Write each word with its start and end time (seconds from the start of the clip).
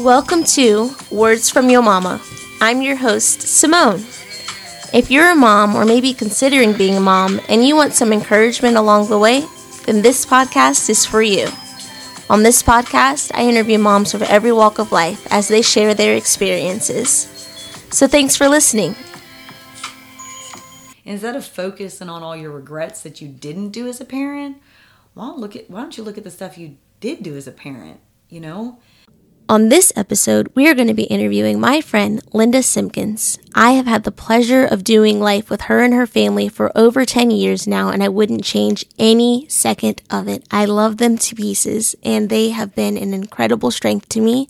Welcome 0.00 0.44
to 0.44 0.96
Words 1.10 1.50
from 1.50 1.68
Your 1.68 1.82
Mama. 1.82 2.22
I'm 2.58 2.80
your 2.80 2.96
host, 2.96 3.42
Simone. 3.42 3.98
If 4.94 5.10
you're 5.10 5.30
a 5.30 5.34
mom 5.34 5.76
or 5.76 5.84
maybe 5.84 6.14
considering 6.14 6.72
being 6.72 6.96
a 6.96 7.00
mom 7.00 7.38
and 7.50 7.66
you 7.66 7.76
want 7.76 7.92
some 7.92 8.10
encouragement 8.10 8.78
along 8.78 9.10
the 9.10 9.18
way, 9.18 9.44
then 9.84 10.00
this 10.00 10.24
podcast 10.24 10.88
is 10.88 11.04
for 11.04 11.20
you. 11.20 11.48
On 12.30 12.42
this 12.42 12.62
podcast, 12.62 13.30
I 13.34 13.46
interview 13.46 13.76
moms 13.76 14.14
of 14.14 14.22
every 14.22 14.52
walk 14.52 14.78
of 14.78 14.90
life 14.90 15.30
as 15.30 15.48
they 15.48 15.60
share 15.60 15.92
their 15.92 16.16
experiences. 16.16 17.28
So 17.90 18.06
thanks 18.06 18.34
for 18.34 18.48
listening. 18.48 18.94
Instead 21.04 21.36
of 21.36 21.44
focusing 21.44 22.08
on 22.08 22.22
all 22.22 22.34
your 22.34 22.52
regrets 22.52 23.02
that 23.02 23.20
you 23.20 23.28
didn't 23.28 23.68
do 23.68 23.86
as 23.86 24.00
a 24.00 24.06
parent, 24.06 24.62
why 25.12 25.26
don't 25.26 25.38
look 25.38 25.54
at 25.54 25.68
why 25.68 25.82
don't 25.82 25.98
you 25.98 26.04
look 26.04 26.16
at 26.16 26.24
the 26.24 26.30
stuff 26.30 26.56
you 26.56 26.78
did 27.00 27.22
do 27.22 27.36
as 27.36 27.46
a 27.46 27.52
parent? 27.52 28.00
You 28.30 28.40
know, 28.40 28.78
On 29.50 29.68
this 29.68 29.92
episode, 29.96 30.48
we 30.54 30.68
are 30.68 30.74
going 30.74 30.86
to 30.86 30.94
be 30.94 31.10
interviewing 31.10 31.58
my 31.58 31.80
friend 31.80 32.22
Linda 32.32 32.62
Simpkins. 32.62 33.36
I 33.52 33.72
have 33.72 33.86
had 33.88 34.04
the 34.04 34.12
pleasure 34.12 34.64
of 34.64 34.84
doing 34.84 35.18
life 35.18 35.50
with 35.50 35.62
her 35.62 35.80
and 35.80 35.92
her 35.92 36.06
family 36.06 36.48
for 36.48 36.70
over 36.78 37.04
10 37.04 37.32
years 37.32 37.66
now, 37.66 37.88
and 37.88 38.00
I 38.00 38.08
wouldn't 38.10 38.44
change 38.44 38.86
any 38.96 39.48
second 39.48 40.02
of 40.08 40.28
it. 40.28 40.44
I 40.52 40.66
love 40.66 40.98
them 40.98 41.18
to 41.18 41.34
pieces, 41.34 41.96
and 42.04 42.28
they 42.28 42.50
have 42.50 42.76
been 42.76 42.96
an 42.96 43.12
incredible 43.12 43.72
strength 43.72 44.08
to 44.10 44.20
me. 44.20 44.48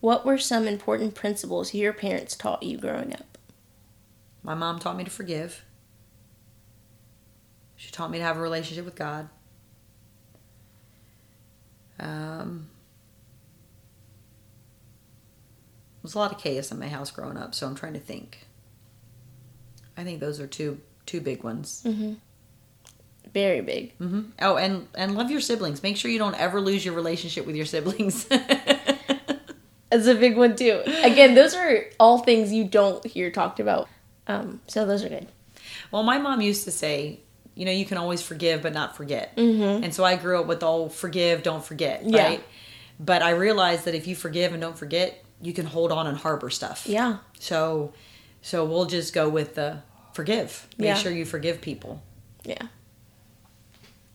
What 0.00 0.26
were 0.26 0.36
some 0.36 0.68
important 0.68 1.14
principles 1.14 1.72
your 1.72 1.94
parents 1.94 2.36
taught 2.36 2.62
you 2.62 2.76
growing 2.76 3.14
up? 3.14 3.38
my 4.42 4.54
mom 4.54 4.80
taught 4.80 4.98
me 4.98 5.04
to 5.04 5.10
forgive. 5.10 5.64
She 7.74 7.90
taught 7.90 8.10
me 8.10 8.18
to 8.18 8.24
have 8.24 8.36
a 8.36 8.42
relationship 8.42 8.84
with 8.84 8.96
God. 8.96 9.30
Um, 11.98 12.66
there 15.89 15.89
was 16.02 16.14
a 16.14 16.18
lot 16.18 16.32
of 16.32 16.38
chaos 16.38 16.70
in 16.72 16.78
my 16.78 16.88
house 16.88 17.10
growing 17.10 17.36
up, 17.36 17.54
so 17.54 17.66
I'm 17.66 17.74
trying 17.74 17.94
to 17.94 18.00
think. 18.00 18.46
I 19.96 20.04
think 20.04 20.20
those 20.20 20.40
are 20.40 20.46
two 20.46 20.80
two 21.06 21.20
big 21.20 21.42
ones. 21.42 21.86
Very 23.34 23.60
big. 23.60 23.94
hmm 23.96 24.22
Oh, 24.40 24.56
and 24.56 24.88
and 24.94 25.14
love 25.14 25.30
your 25.30 25.40
siblings. 25.40 25.82
Make 25.82 25.96
sure 25.96 26.10
you 26.10 26.18
don't 26.18 26.34
ever 26.38 26.60
lose 26.60 26.84
your 26.84 26.94
relationship 26.94 27.46
with 27.46 27.54
your 27.56 27.66
siblings. 27.66 28.24
That's 29.90 30.06
a 30.06 30.14
big 30.14 30.36
one, 30.36 30.54
too. 30.54 30.82
Again, 31.02 31.34
those 31.34 31.54
are 31.54 31.84
all 31.98 32.18
things 32.18 32.52
you 32.52 32.62
don't 32.64 33.04
hear 33.04 33.30
talked 33.32 33.58
about. 33.58 33.88
Um, 34.28 34.60
so 34.68 34.86
those 34.86 35.04
are 35.04 35.08
good. 35.08 35.26
well, 35.90 36.04
my 36.04 36.16
mom 36.18 36.40
used 36.40 36.62
to 36.64 36.70
say, 36.70 37.18
you 37.56 37.64
know, 37.64 37.72
you 37.72 37.84
can 37.84 37.98
always 37.98 38.22
forgive 38.22 38.62
but 38.62 38.72
not 38.72 38.96
forget. 38.96 39.36
Mm-hmm. 39.36 39.82
And 39.84 39.92
so 39.92 40.04
I 40.04 40.14
grew 40.14 40.38
up 40.40 40.46
with 40.46 40.62
all 40.62 40.88
forgive, 40.88 41.42
don't 41.42 41.64
forget, 41.64 42.02
Yeah. 42.04 42.22
right? 42.24 42.44
But 43.00 43.22
I 43.22 43.30
realized 43.30 43.86
that 43.86 43.96
if 43.96 44.06
you 44.06 44.14
forgive 44.14 44.52
and 44.52 44.60
don't 44.60 44.78
forget, 44.78 45.24
you 45.40 45.52
can 45.52 45.66
hold 45.66 45.90
on 45.92 46.06
and 46.06 46.16
harbor 46.16 46.50
stuff. 46.50 46.84
Yeah. 46.86 47.18
So, 47.38 47.92
so 48.42 48.64
we'll 48.64 48.86
just 48.86 49.12
go 49.14 49.28
with 49.28 49.54
the 49.54 49.82
forgive. 50.12 50.66
Make 50.78 50.86
Yeah. 50.88 50.94
sure 50.94 51.12
you 51.12 51.24
forgive 51.24 51.60
people. 51.60 52.02
Yeah. 52.44 52.66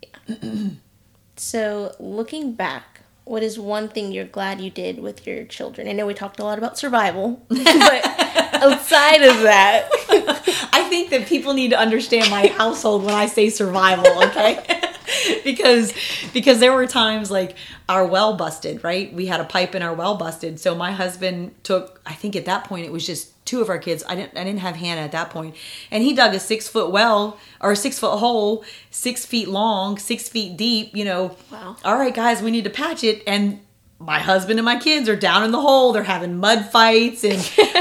Yeah. 0.01 0.35
so, 1.35 1.95
looking 1.99 2.53
back, 2.53 3.01
what 3.23 3.41
is 3.43 3.57
one 3.57 3.87
thing 3.89 4.11
you're 4.11 4.25
glad 4.25 4.61
you 4.61 4.69
did 4.69 4.99
with 4.99 5.25
your 5.25 5.45
children? 5.45 5.87
I 5.87 5.91
know 5.93 6.05
we 6.05 6.13
talked 6.13 6.39
a 6.39 6.43
lot 6.43 6.57
about 6.57 6.77
survival, 6.77 7.43
but 7.49 7.59
outside 8.53 9.23
of 9.23 9.41
that, 9.41 9.89
I 10.73 10.85
think 10.89 11.09
that 11.09 11.25
people 11.27 11.53
need 11.53 11.69
to 11.71 11.79
understand 11.79 12.29
my 12.29 12.47
household 12.47 13.03
when 13.03 13.15
I 13.15 13.25
say 13.25 13.49
survival, 13.49 14.23
okay? 14.25 14.81
because 15.43 15.93
because 16.33 16.59
there 16.59 16.73
were 16.73 16.87
times 16.87 17.31
like 17.31 17.55
our 17.87 18.05
well 18.05 18.35
busted, 18.35 18.83
right? 18.83 19.13
We 19.13 19.25
had 19.27 19.39
a 19.39 19.45
pipe 19.45 19.75
in 19.75 19.81
our 19.81 19.93
well 19.93 20.15
busted. 20.15 20.59
So 20.59 20.75
my 20.75 20.91
husband 20.91 21.55
took 21.63 22.01
I 22.05 22.13
think 22.13 22.35
at 22.35 22.45
that 22.45 22.65
point 22.65 22.85
it 22.85 22.91
was 22.91 23.05
just 23.05 23.31
two 23.45 23.61
of 23.61 23.69
our 23.69 23.77
kids. 23.77 24.03
I 24.07 24.15
didn't 24.15 24.37
I 24.37 24.43
didn't 24.43 24.59
have 24.59 24.75
Hannah 24.75 25.01
at 25.01 25.11
that 25.11 25.29
point. 25.29 25.55
And 25.91 26.03
he 26.03 26.13
dug 26.13 26.33
a 26.33 26.39
six 26.39 26.67
foot 26.67 26.91
well 26.91 27.38
or 27.61 27.71
a 27.71 27.75
six 27.75 27.99
foot 27.99 28.17
hole, 28.17 28.63
six 28.91 29.25
feet 29.25 29.47
long, 29.47 29.97
six 29.97 30.27
feet 30.27 30.57
deep, 30.57 30.95
you 30.95 31.05
know. 31.05 31.38
Wow. 31.51 31.77
All 31.83 31.97
right, 31.97 32.13
guys, 32.13 32.41
we 32.41 32.51
need 32.51 32.63
to 32.63 32.69
patch 32.69 33.03
it. 33.03 33.23
And 33.27 33.59
my 33.99 34.19
husband 34.19 34.59
and 34.59 34.65
my 34.65 34.77
kids 34.77 35.07
are 35.07 35.15
down 35.15 35.44
in 35.44 35.51
the 35.51 35.61
hole. 35.61 35.94
They're 35.94 36.03
having 36.03 36.38
mud 36.38 36.65
fights, 36.65 37.23
and 37.23 37.39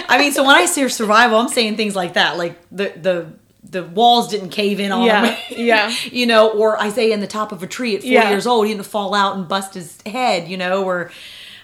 I 0.09 0.17
mean, 0.19 0.33
so 0.33 0.45
when 0.45 0.55
I 0.55 0.67
say 0.67 0.87
survival, 0.89 1.39
I'm 1.39 1.49
saying 1.49 1.77
things 1.77 1.97
like 1.97 2.15
that, 2.15 2.39
like 2.39 2.57
the 2.71 2.93
the 2.97 3.33
the 3.69 3.83
walls 3.85 4.29
didn't 4.29 4.51
cave 4.51 4.79
in 4.79 4.93
on 4.93 5.05
Yeah, 5.07 5.27
him, 5.27 5.67
yeah. 5.67 5.95
you 6.13 6.27
know, 6.27 6.51
or 6.51 6.81
Isaiah 6.81 7.15
in 7.15 7.21
the 7.21 7.27
top 7.27 7.51
of 7.51 7.63
a 7.63 7.67
tree 7.67 7.95
at 7.97 8.03
four 8.03 8.11
Yeah. 8.11 8.31
years 8.31 8.47
old, 8.47 8.67
he 8.67 8.75
didn't 8.75 8.87
fall 8.87 9.15
out 9.15 9.37
and 9.37 9.49
bust 9.49 9.75
his 9.75 9.99
head, 10.07 10.49
you 10.49 10.57
know, 10.57 10.85
or, 10.85 11.11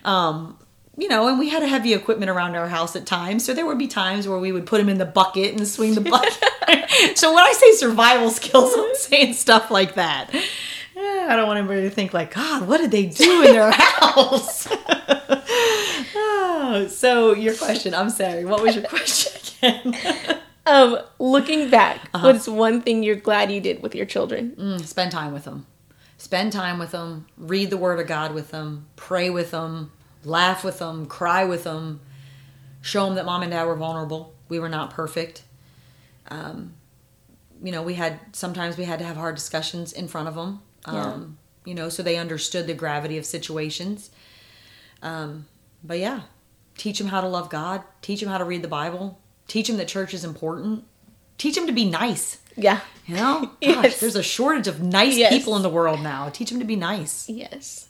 um, 0.04 0.56
you 0.96 1.08
know, 1.08 1.28
and 1.28 1.38
we 1.38 1.48
had 1.50 1.62
heavy 1.62 1.94
equipment 1.94 2.30
around 2.30 2.56
our 2.56 2.68
house 2.68 2.96
at 2.96 3.06
times, 3.06 3.44
so 3.44 3.54
there 3.54 3.66
would 3.66 3.78
be 3.78 3.86
times 3.86 4.26
where 4.26 4.38
we 4.38 4.50
would 4.52 4.66
put 4.66 4.80
him 4.80 4.88
in 4.88 4.98
the 4.98 5.04
bucket 5.06 5.54
and 5.54 5.66
swing 5.68 5.94
the 5.94 6.00
bucket. 6.00 6.32
so 7.16 7.34
when 7.34 7.44
I 7.44 7.52
say 7.52 7.72
survival 7.72 8.30
skills, 8.30 8.72
I'm 8.76 8.94
saying 8.94 9.34
stuff 9.34 9.70
like 9.70 9.94
that. 9.94 10.30
Eh, 10.34 11.26
I 11.28 11.36
don't 11.36 11.46
want 11.46 11.58
anybody 11.58 11.82
to 11.82 11.90
think 11.90 12.12
like, 12.12 12.34
God, 12.34 12.66
what 12.68 12.78
did 12.78 12.90
they 12.90 13.06
do 13.06 13.42
in 13.44 13.52
their 13.52 13.70
house? 13.72 14.66
oh, 16.14 16.86
so 16.90 17.34
your 17.34 17.54
question, 17.54 17.94
I'm 17.94 18.10
sorry, 18.10 18.44
what 18.44 18.62
was 18.62 18.74
your 18.74 18.84
question 18.84 19.32
again? 19.62 20.39
Um, 20.70 20.98
looking 21.18 21.70
back, 21.70 22.08
what's 22.12 22.46
one 22.48 22.80
thing 22.82 23.02
you're 23.02 23.16
glad 23.16 23.50
you 23.50 23.60
did 23.60 23.82
with 23.82 23.94
your 23.94 24.06
children? 24.06 24.54
Mm, 24.58 24.84
spend 24.84 25.10
time 25.12 25.32
with 25.32 25.44
them. 25.44 25.66
Spend 26.18 26.52
time 26.52 26.78
with 26.78 26.90
them. 26.92 27.26
Read 27.36 27.70
the 27.70 27.76
Word 27.76 27.98
of 27.98 28.06
God 28.06 28.34
with 28.34 28.50
them. 28.50 28.86
Pray 28.96 29.30
with 29.30 29.50
them. 29.50 29.90
Laugh 30.24 30.62
with 30.62 30.78
them. 30.78 31.06
Cry 31.06 31.44
with 31.44 31.64
them. 31.64 32.00
Show 32.82 33.06
them 33.06 33.14
that 33.16 33.24
mom 33.24 33.42
and 33.42 33.50
dad 33.50 33.64
were 33.64 33.76
vulnerable. 33.76 34.34
We 34.48 34.58
were 34.58 34.68
not 34.68 34.90
perfect. 34.90 35.42
Um, 36.28 36.74
you 37.62 37.72
know, 37.72 37.82
we 37.82 37.94
had 37.94 38.20
sometimes 38.32 38.76
we 38.76 38.84
had 38.84 38.98
to 38.98 39.04
have 39.04 39.16
hard 39.16 39.34
discussions 39.34 39.92
in 39.92 40.08
front 40.08 40.28
of 40.28 40.34
them. 40.34 40.60
Um, 40.84 40.94
You 41.64 41.74
know, 41.74 41.88
so 41.90 42.02
they 42.02 42.16
understood 42.16 42.66
the 42.66 42.74
gravity 42.74 43.18
of 43.18 43.26
situations. 43.26 44.10
Um, 45.02 45.46
but 45.84 45.98
yeah, 45.98 46.22
teach 46.76 46.98
them 46.98 47.08
how 47.08 47.20
to 47.20 47.28
love 47.28 47.50
God. 47.50 47.82
Teach 48.02 48.20
them 48.20 48.30
how 48.30 48.38
to 48.38 48.44
read 48.44 48.62
the 48.62 48.68
Bible. 48.68 49.18
Teach 49.50 49.66
them 49.66 49.78
that 49.78 49.88
church 49.88 50.14
is 50.14 50.24
important. 50.24 50.84
Teach 51.36 51.56
them 51.56 51.66
to 51.66 51.72
be 51.72 51.84
nice. 51.84 52.38
Yeah. 52.56 52.80
You 53.04 53.16
know, 53.16 53.40
gosh, 53.60 53.82
Yes. 53.82 53.98
there's 54.00 54.14
a 54.14 54.22
shortage 54.22 54.68
of 54.68 54.80
nice 54.80 55.16
Yes. 55.16 55.32
people 55.32 55.56
in 55.56 55.62
the 55.62 55.68
world 55.68 56.00
now. 56.02 56.28
Teach 56.28 56.50
them 56.50 56.60
to 56.60 56.64
be 56.64 56.76
nice. 56.76 57.28
Yes. 57.28 57.88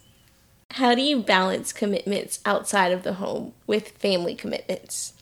How 0.70 0.94
do 0.94 1.02
you 1.02 1.20
balance 1.20 1.74
commitments 1.74 2.40
outside 2.46 2.92
of 2.92 3.02
the 3.02 3.12
home 3.14 3.52
with 3.66 3.88
family 3.98 4.34
commitments? 4.34 5.12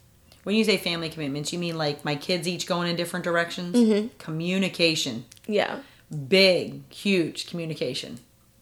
When 0.45 0.55
you 0.55 0.63
say 0.63 0.77
family 0.77 1.09
commitments, 1.11 1.53
you 1.53 1.59
mean 1.59 1.77
like 1.77 2.05
my 2.05 2.15
kids 2.15 2.47
each 2.47 2.69
going 2.69 2.89
in 2.89 2.95
different 2.95 3.25
directions? 3.25 3.75
Mm-hmm. 3.75 4.09
Communication, 4.19 5.25
Yeah. 5.49 5.81
big, 6.29 6.89
huge 6.93 7.49
communication. 7.49 8.21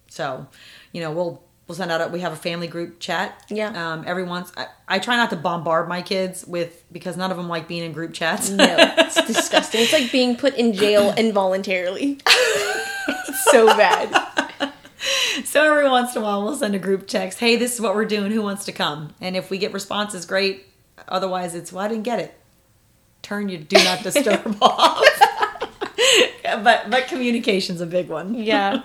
So, 0.09 0.47
you 0.93 1.03
know, 1.03 1.11
we'll 1.13 1.43
we'll 1.67 1.77
send 1.77 1.91
out. 1.91 2.01
A, 2.01 2.09
we 2.09 2.21
have 2.21 2.33
a 2.33 2.37
family 2.37 2.67
group 2.67 3.01
chat. 3.01 3.43
Yeah. 3.49 3.93
Um, 3.93 4.05
every 4.07 4.25
once 4.25 4.53
I, 4.57 4.67
I 4.89 4.99
try 4.99 5.17
not 5.17 5.31
to 5.31 5.37
bombard 5.37 5.89
my 5.89 6.03
kids 6.03 6.45
with 6.47 6.85
because 6.93 7.17
none 7.17 7.31
of 7.31 7.37
them 7.37 7.49
like 7.49 7.69
being 7.69 7.83
in 7.85 7.93
group 7.93 8.13
chats. 8.13 8.51
No, 8.51 8.65
it's 8.79 9.21
disgusting. 9.27 9.81
It's 9.83 9.93
like 9.93 10.11
being 10.13 10.37
put 10.37 10.55
in 10.55 10.73
jail 10.73 11.13
involuntarily. 11.19 12.19
So 13.51 13.67
bad. 13.67 14.11
so 15.45 15.63
every 15.71 15.89
once 15.89 16.17
in 16.17 16.23
a 16.23 16.25
while 16.25 16.43
we'll 16.43 16.57
send 16.57 16.75
a 16.75 16.79
group 16.81 17.07
text 17.07 17.39
hey 17.39 17.55
this 17.55 17.75
is 17.75 17.81
what 17.81 17.95
we're 17.95 18.05
doing 18.07 18.33
who 18.33 18.43
wants 18.43 18.65
to 18.65 18.73
come 18.73 19.15
and 19.21 19.37
if 19.37 19.51
we 19.51 19.59
get 19.59 19.73
responses 19.73 20.27
great 20.27 20.67
otherwise 21.07 21.55
it's 21.55 21.73
well 21.73 21.85
i 21.85 21.89
didn't 21.89 22.03
get 22.03 22.19
it 22.19 22.35
turn 23.23 23.49
your 23.49 23.61
do 23.61 23.77
not 23.85 24.03
disturb 24.03 24.57
off 24.63 25.01
but 26.65 26.91
but 26.91 27.07
communication's 27.07 27.81
a 27.81 27.87
big 27.87 28.09
one 28.09 28.35
Yeah. 28.35 28.83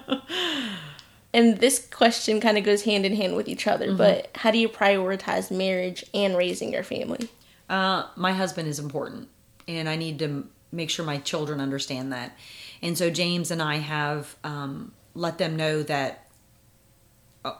And 1.34 1.60
this 1.60 1.88
question 1.88 2.42
kind 2.42 2.58
of 2.58 2.64
goes 2.66 2.84
hand 2.84 3.06
in 3.06 3.16
hand 3.16 3.36
with 3.38 3.48
each 3.48 3.66
other, 3.68 3.96
but 3.96 4.30
how 4.36 4.52
do 4.52 4.58
you 4.58 4.68
prioritize 4.68 5.50
marriage 5.50 6.04
and 6.14 6.36
raising 6.38 6.74
your 6.74 6.84
family? 6.84 7.30
uh, 7.70 8.04
my 8.18 8.34
husband 8.34 8.68
is 8.68 8.80
important 8.80 9.30
and 9.66 9.88
i 9.88 9.96
need 9.96 10.20
to 10.20 10.26
m- 10.26 10.50
make 10.74 10.90
sure 10.90 11.06
my 11.06 11.18
children 11.20 11.62
understand 11.62 12.12
that 12.12 12.36
and 12.82 12.98
so 12.98 13.10
james 13.10 13.50
and 13.50 13.62
i 13.62 13.78
have 13.78 14.36
um, 14.44 14.92
let 15.14 15.38
them 15.38 15.56
know 15.56 15.82
that 15.84 16.26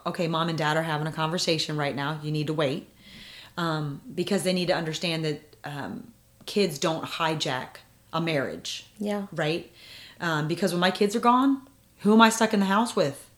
okay 0.06 0.28
mom 0.28 0.48
and 0.50 0.58
dad 0.58 0.76
are 0.76 0.82
having 0.82 1.06
a 1.06 1.12
conversation 1.12 1.76
right 1.78 1.96
now 1.96 2.20
you 2.22 2.30
need 2.30 2.46
to 2.46 2.52
wait 2.52 2.88
um, 3.56 4.00
because 4.14 4.42
they 4.44 4.52
need 4.52 4.66
to 4.68 4.74
understand 4.74 5.24
that 5.24 5.56
um, 5.64 6.12
kids 6.46 6.78
don't 6.78 7.04
hijack 7.04 7.76
a 8.12 8.20
marriage 8.20 8.86
Yeah. 8.98 9.26
right 9.32 9.70
um, 10.20 10.46
because 10.46 10.72
when 10.72 10.80
my 10.80 10.90
kids 10.90 11.16
are 11.16 11.20
gone 11.20 11.62
who 12.00 12.12
am 12.12 12.20
i 12.20 12.28
stuck 12.28 12.52
in 12.52 12.60
the 12.60 12.66
house 12.66 12.94
with 12.94 13.28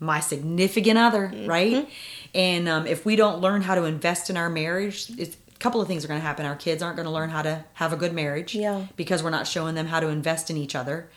my 0.00 0.20
significant 0.20 0.96
other 0.98 1.32
right 1.46 1.88
and 2.34 2.68
um, 2.68 2.86
if 2.86 3.04
we 3.04 3.16
don't 3.16 3.40
learn 3.40 3.62
how 3.62 3.74
to 3.74 3.84
invest 3.84 4.30
in 4.30 4.36
our 4.36 4.48
marriage 4.48 5.10
it's 5.18 5.36
a 5.36 5.58
couple 5.58 5.80
of 5.80 5.88
things 5.88 6.04
are 6.04 6.08
going 6.08 6.20
to 6.20 6.26
happen 6.26 6.46
our 6.46 6.54
kids 6.56 6.82
aren't 6.82 6.96
going 6.96 7.06
to 7.06 7.12
learn 7.12 7.30
how 7.30 7.42
to 7.42 7.64
have 7.74 7.92
a 7.92 7.96
good 7.96 8.12
marriage 8.12 8.54
Yeah. 8.54 8.86
because 8.96 9.22
we're 9.22 9.30
not 9.30 9.46
showing 9.46 9.74
them 9.74 9.86
how 9.86 10.00
to 10.00 10.08
invest 10.08 10.50
in 10.50 10.56
each 10.56 10.74
other 10.76 11.08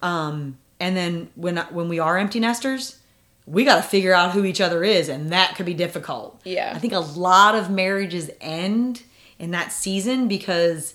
um, 0.00 0.58
and 0.80 0.96
then 0.96 1.30
when 1.36 1.56
when 1.70 1.88
we 1.88 1.98
are 1.98 2.18
empty 2.18 2.40
nesters 2.40 2.98
we 3.44 3.64
got 3.64 3.76
to 3.76 3.82
figure 3.82 4.14
out 4.14 4.30
who 4.30 4.44
each 4.44 4.60
other 4.60 4.84
is, 4.84 5.08
and 5.08 5.32
that 5.32 5.56
could 5.56 5.66
be 5.66 5.74
difficult. 5.74 6.40
Yeah. 6.44 6.70
I 6.76 6.78
think 6.78 6.92
a 6.92 7.00
lot 7.00 7.56
of 7.56 7.68
marriages 7.70 8.30
end 8.40 9.02
in 9.36 9.50
that 9.50 9.72
season 9.72 10.28
because 10.28 10.94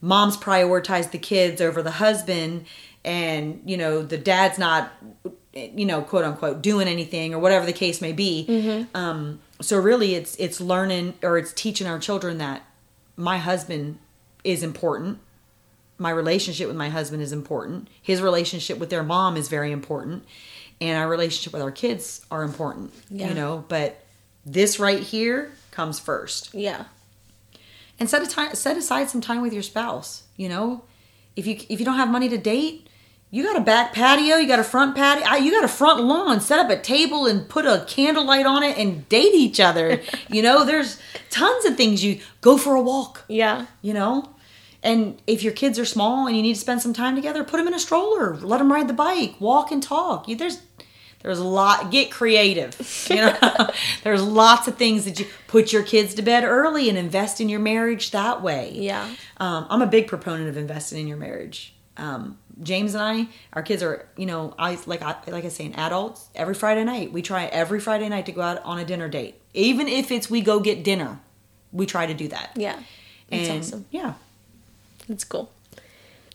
moms 0.00 0.36
prioritize 0.36 1.10
the 1.10 1.18
kids 1.18 1.60
over 1.60 1.82
the 1.82 1.90
husband, 1.90 2.66
and 3.04 3.60
you 3.66 3.76
know 3.76 4.02
the 4.02 4.16
dad's 4.16 4.60
not, 4.60 4.92
you 5.52 5.86
know, 5.86 6.02
quote 6.02 6.24
unquote, 6.24 6.62
doing 6.62 6.88
anything 6.88 7.34
or 7.34 7.38
whatever 7.38 7.66
the 7.66 7.72
case 7.72 8.00
may 8.00 8.12
be. 8.12 8.86
Um, 8.94 9.40
so 9.60 9.78
really, 9.78 10.14
it's 10.14 10.36
it's 10.36 10.60
learning 10.60 11.14
or 11.22 11.38
it's 11.38 11.52
teaching 11.52 11.86
our 11.86 11.98
children 11.98 12.38
that 12.38 12.62
my 13.16 13.38
husband 13.38 13.98
is 14.44 14.62
important 14.62 15.18
my 15.98 16.10
relationship 16.10 16.68
with 16.68 16.76
my 16.76 16.88
husband 16.88 17.22
is 17.22 17.32
important. 17.32 17.88
His 18.00 18.22
relationship 18.22 18.78
with 18.78 18.88
their 18.88 19.02
mom 19.02 19.36
is 19.36 19.48
very 19.48 19.72
important. 19.72 20.24
And 20.80 20.96
our 20.96 21.08
relationship 21.08 21.52
with 21.52 21.60
our 21.60 21.72
kids 21.72 22.24
are 22.30 22.44
important. 22.44 22.94
Yeah. 23.10 23.28
You 23.28 23.34
know, 23.34 23.64
but 23.68 24.04
this 24.46 24.78
right 24.78 25.00
here 25.00 25.50
comes 25.72 25.98
first. 25.98 26.54
Yeah. 26.54 26.84
And 27.98 28.08
set 28.08 28.22
a 28.22 28.28
time 28.28 28.54
set 28.54 28.76
aside 28.76 29.10
some 29.10 29.20
time 29.20 29.42
with 29.42 29.52
your 29.52 29.64
spouse. 29.64 30.22
You 30.36 30.48
know? 30.48 30.84
If 31.34 31.46
you 31.48 31.58
if 31.68 31.80
you 31.80 31.84
don't 31.84 31.96
have 31.96 32.08
money 32.08 32.28
to 32.28 32.38
date, 32.38 32.87
you 33.30 33.42
got 33.44 33.56
a 33.56 33.60
back 33.60 33.92
patio, 33.92 34.36
you 34.36 34.48
got 34.48 34.58
a 34.58 34.64
front 34.64 34.96
patio, 34.96 35.34
you 35.34 35.50
got 35.50 35.64
a 35.64 35.68
front 35.68 36.02
lawn, 36.02 36.40
set 36.40 36.58
up 36.58 36.70
a 36.70 36.80
table 36.80 37.26
and 37.26 37.48
put 37.48 37.66
a 37.66 37.84
candlelight 37.86 38.46
on 38.46 38.62
it 38.62 38.78
and 38.78 39.08
date 39.08 39.34
each 39.34 39.60
other. 39.60 40.00
you 40.30 40.42
know, 40.42 40.64
there's 40.64 40.98
tons 41.30 41.64
of 41.66 41.76
things 41.76 42.02
you 42.02 42.20
go 42.40 42.56
for 42.56 42.74
a 42.74 42.80
walk. 42.80 43.24
Yeah. 43.28 43.66
you 43.82 43.92
know? 43.92 44.30
And 44.82 45.20
if 45.26 45.42
your 45.42 45.52
kids 45.52 45.78
are 45.78 45.84
small 45.84 46.26
and 46.26 46.36
you 46.36 46.42
need 46.42 46.54
to 46.54 46.60
spend 46.60 46.80
some 46.80 46.92
time 46.92 47.16
together 47.16 47.42
put 47.42 47.56
them 47.56 47.66
in 47.66 47.74
a 47.74 47.80
stroller 47.80 48.36
let 48.36 48.58
them 48.58 48.70
ride 48.70 48.86
the 48.88 48.94
bike 48.94 49.34
walk 49.40 49.72
and 49.72 49.82
talk. 49.82 50.28
You, 50.28 50.36
there's 50.36 50.62
there's 51.20 51.40
a 51.40 51.44
lot 51.44 51.90
get 51.90 52.10
creative. 52.12 52.76
You 53.10 53.16
know? 53.16 53.36
There's 54.04 54.22
lots 54.22 54.68
of 54.68 54.76
things 54.76 55.04
that 55.04 55.18
you 55.18 55.26
put 55.48 55.72
your 55.72 55.82
kids 55.82 56.14
to 56.14 56.22
bed 56.22 56.44
early 56.44 56.88
and 56.88 56.96
invest 56.96 57.40
in 57.40 57.48
your 57.48 57.58
marriage 57.58 58.12
that 58.12 58.40
way. 58.40 58.70
Yeah. 58.72 59.04
um, 59.38 59.66
i'm 59.68 59.82
a 59.82 59.86
big 59.86 60.06
proponent 60.06 60.48
of 60.48 60.56
investing 60.56 61.00
in 61.00 61.08
your 61.08 61.16
marriage. 61.16 61.74
Um, 61.96 62.38
james 62.62 62.94
and 62.94 63.02
i 63.02 63.26
our 63.52 63.62
kids 63.62 63.82
are 63.82 64.08
you 64.16 64.26
know 64.26 64.54
i 64.58 64.76
like 64.86 65.02
I, 65.02 65.14
like 65.28 65.44
i 65.44 65.48
say 65.48 65.64
in 65.64 65.74
adults 65.74 66.28
every 66.34 66.54
friday 66.54 66.84
night 66.84 67.12
we 67.12 67.22
try 67.22 67.46
every 67.46 67.80
friday 67.80 68.08
night 68.08 68.26
to 68.26 68.32
go 68.32 68.40
out 68.40 68.62
on 68.64 68.78
a 68.78 68.84
dinner 68.84 69.08
date 69.08 69.36
even 69.54 69.86
if 69.88 70.10
it's 70.10 70.28
we 70.28 70.40
go 70.40 70.58
get 70.60 70.82
dinner 70.82 71.20
we 71.72 71.86
try 71.86 72.06
to 72.06 72.14
do 72.14 72.28
that 72.28 72.50
Yeah. 72.56 72.78
That's 73.30 73.48
and 73.48 73.60
awesome. 73.60 73.84
yeah 73.90 74.14
That's 75.08 75.24
cool. 75.24 75.50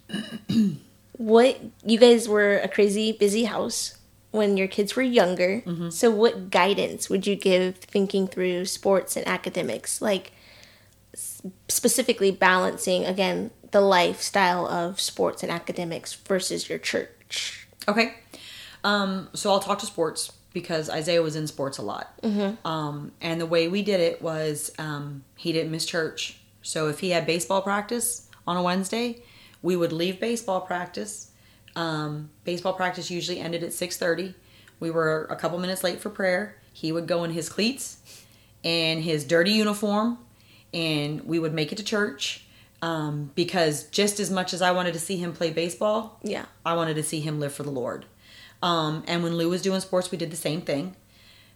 what 1.17 1.59
you 1.85 1.97
guys 1.99 2.27
were 2.27 2.57
a 2.57 2.67
crazy 2.67 3.11
busy 3.11 3.45
house 3.45 3.97
when 4.31 4.57
your 4.57 4.67
kids 4.67 4.95
were 4.95 5.03
younger. 5.03 5.61
Mm-hmm. 5.65 5.89
So 5.89 6.09
what 6.09 6.49
guidance 6.49 7.09
would 7.09 7.27
you 7.27 7.35
give 7.35 7.77
thinking 7.77 8.27
through 8.27 8.65
sports 8.65 9.15
and 9.15 9.27
academics? 9.27 10.01
Like 10.01 10.31
specifically 11.67 12.31
balancing 12.31 13.05
again 13.05 13.51
the 13.71 13.81
lifestyle 13.81 14.67
of 14.67 14.99
sports 14.99 15.43
and 15.43 15.51
academics 15.51 16.13
versus 16.13 16.69
your 16.69 16.77
church. 16.77 17.67
Okay. 17.87 18.13
Um, 18.83 19.29
so 19.33 19.51
I'll 19.51 19.59
talk 19.59 19.79
to 19.79 19.85
sports 19.85 20.31
because 20.53 20.89
Isaiah 20.89 21.21
was 21.21 21.35
in 21.35 21.47
sports 21.47 21.79
a 21.79 21.81
lot. 21.81 22.13
Um, 22.63 23.11
and 23.19 23.41
the 23.41 23.45
way 23.45 23.67
we 23.67 23.81
did 23.81 23.99
it 23.99 24.21
was 24.21 24.71
um, 24.77 25.23
he 25.35 25.51
didn't 25.51 25.71
miss 25.71 25.85
church. 25.85 26.37
So 26.61 26.87
if 26.87 26.99
he 26.99 27.09
had 27.09 27.25
baseball 27.25 27.61
practice 27.61 28.29
on 28.47 28.55
a 28.55 28.61
Wednesday, 28.61 29.23
we 29.61 29.75
would 29.75 29.91
leave 29.91 30.19
baseball 30.19 30.61
practice. 30.61 31.31
Um, 31.75 32.29
baseball 32.43 32.73
practice 32.73 33.09
usually 33.09 33.39
ended 33.39 33.63
at 33.63 33.71
6.30. 33.71 34.35
We 34.79 34.91
were 34.91 35.27
a 35.29 35.35
couple 35.35 35.57
minutes 35.59 35.83
late 35.83 35.99
for 35.99 36.09
prayer. 36.09 36.57
He 36.71 36.91
would 36.91 37.07
go 37.07 37.23
in 37.23 37.31
his 37.31 37.49
cleats 37.49 37.97
and 38.63 39.01
his 39.03 39.23
dirty 39.23 39.51
uniform 39.51 40.19
and 40.73 41.21
we 41.25 41.39
would 41.39 41.53
make 41.53 41.71
it 41.71 41.77
to 41.77 41.83
church 41.83 42.43
um, 42.81 43.31
because 43.35 43.83
just 43.85 44.19
as 44.19 44.29
much 44.31 44.53
as 44.53 44.61
I 44.61 44.71
wanted 44.71 44.93
to 44.93 44.99
see 44.99 45.17
him 45.17 45.33
play 45.33 45.51
baseball, 45.51 46.19
Yeah. 46.23 46.45
I 46.65 46.73
wanted 46.75 46.95
to 46.95 47.03
see 47.03 47.19
him 47.21 47.39
live 47.39 47.53
for 47.53 47.63
the 47.63 47.71
Lord. 47.71 48.05
Um, 48.61 49.03
and 49.07 49.23
when 49.23 49.35
Lou 49.37 49.49
was 49.49 49.61
doing 49.61 49.79
sports, 49.81 50.11
we 50.11 50.17
did 50.17 50.31
the 50.31 50.37
same 50.37 50.61
thing. 50.61 50.95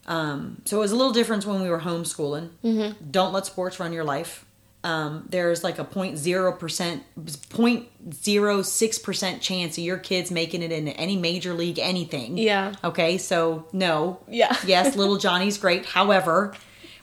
Um, 0.07 0.61
so 0.65 0.77
it 0.77 0.79
was 0.79 0.91
a 0.91 0.95
little 0.95 1.11
different 1.13 1.45
when 1.45 1.61
we 1.61 1.69
were 1.69 1.79
homeschooling. 1.79 2.49
Mm-hmm. 2.63 3.11
Don't 3.11 3.33
let 3.33 3.45
sports 3.45 3.79
run 3.79 3.91
your 3.93 4.03
life. 4.05 4.45
Um, 4.83 5.25
there's 5.29 5.63
like 5.65 5.79
a 5.79 5.83
0.0%, 5.85 7.01
0.06% 7.19 9.41
chance 9.41 9.77
of 9.77 9.83
your 9.83 9.97
kids 9.97 10.31
making 10.31 10.61
it 10.63 10.71
in 10.71 10.87
any 10.89 11.17
major 11.17 11.53
league 11.53 11.79
anything. 11.79 12.37
Yeah. 12.37 12.73
Okay, 12.83 13.17
so 13.17 13.67
no. 13.73 14.19
Yeah. 14.29 14.55
yes, 14.65 14.95
little 14.95 15.17
Johnny's 15.17 15.57
great. 15.57 15.85
However, 15.85 16.53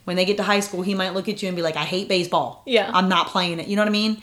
when 0.04 0.16
they 0.16 0.24
get 0.24 0.36
to 0.36 0.42
high 0.42 0.60
school, 0.60 0.82
he 0.82 0.94
might 0.94 1.14
look 1.14 1.28
at 1.28 1.42
you 1.42 1.48
and 1.48 1.56
be 1.56 1.62
like, 1.62 1.76
I 1.76 1.84
hate 1.84 2.08
baseball. 2.08 2.62
Yeah. 2.66 2.90
I'm 2.92 3.08
not 3.08 3.28
playing 3.28 3.58
it. 3.60 3.68
You 3.68 3.76
know 3.76 3.82
what 3.82 3.88
I 3.88 3.92
mean? 3.92 4.22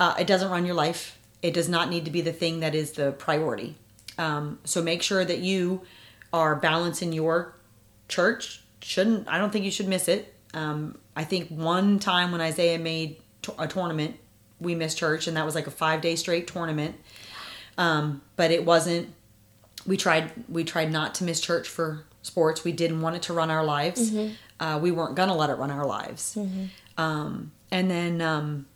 Uh, 0.00 0.14
it 0.18 0.26
doesn't 0.26 0.50
run 0.50 0.66
your 0.66 0.74
life. 0.74 1.18
It 1.42 1.54
does 1.54 1.68
not 1.68 1.88
need 1.88 2.04
to 2.06 2.10
be 2.10 2.20
the 2.20 2.32
thing 2.32 2.60
that 2.60 2.74
is 2.74 2.92
the 2.92 3.12
priority. 3.12 3.76
Um, 4.16 4.58
so 4.64 4.82
make 4.82 5.02
sure 5.02 5.24
that 5.24 5.38
you 5.38 5.82
are 6.32 6.56
balancing 6.56 7.12
your 7.12 7.54
church. 8.08 8.62
Shouldn't 8.80 9.28
I 9.28 9.38
don't 9.38 9.50
think 9.50 9.64
you 9.64 9.70
should 9.70 9.88
miss 9.88 10.08
it. 10.08 10.34
Um, 10.54 10.98
I 11.14 11.24
think 11.24 11.48
one 11.48 11.98
time 11.98 12.32
when 12.32 12.40
Isaiah 12.40 12.78
made 12.78 13.20
t- 13.42 13.52
a 13.58 13.66
tournament, 13.68 14.16
we 14.60 14.74
missed 14.74 14.98
church, 14.98 15.26
and 15.26 15.36
that 15.36 15.44
was 15.44 15.54
like 15.54 15.66
a 15.66 15.70
five 15.70 16.00
day 16.00 16.16
straight 16.16 16.46
tournament. 16.46 16.96
Um, 17.76 18.22
but 18.36 18.50
it 18.50 18.64
wasn't. 18.64 19.14
We 19.86 19.96
tried. 19.96 20.32
We 20.48 20.64
tried 20.64 20.90
not 20.90 21.14
to 21.16 21.24
miss 21.24 21.40
church 21.40 21.68
for 21.68 22.04
sports. 22.22 22.64
We 22.64 22.72
didn't 22.72 23.00
want 23.00 23.16
it 23.16 23.22
to 23.22 23.32
run 23.32 23.50
our 23.50 23.64
lives. 23.64 24.12
Uh, 24.60 24.78
we 24.82 24.90
weren't 24.90 25.14
gonna 25.14 25.36
let 25.36 25.50
it 25.50 25.54
run 25.54 25.70
our 25.70 25.86
lives. 25.86 26.36
Um, 26.96 27.52
and 27.70 27.90
then 27.90 28.20
um, 28.20 28.66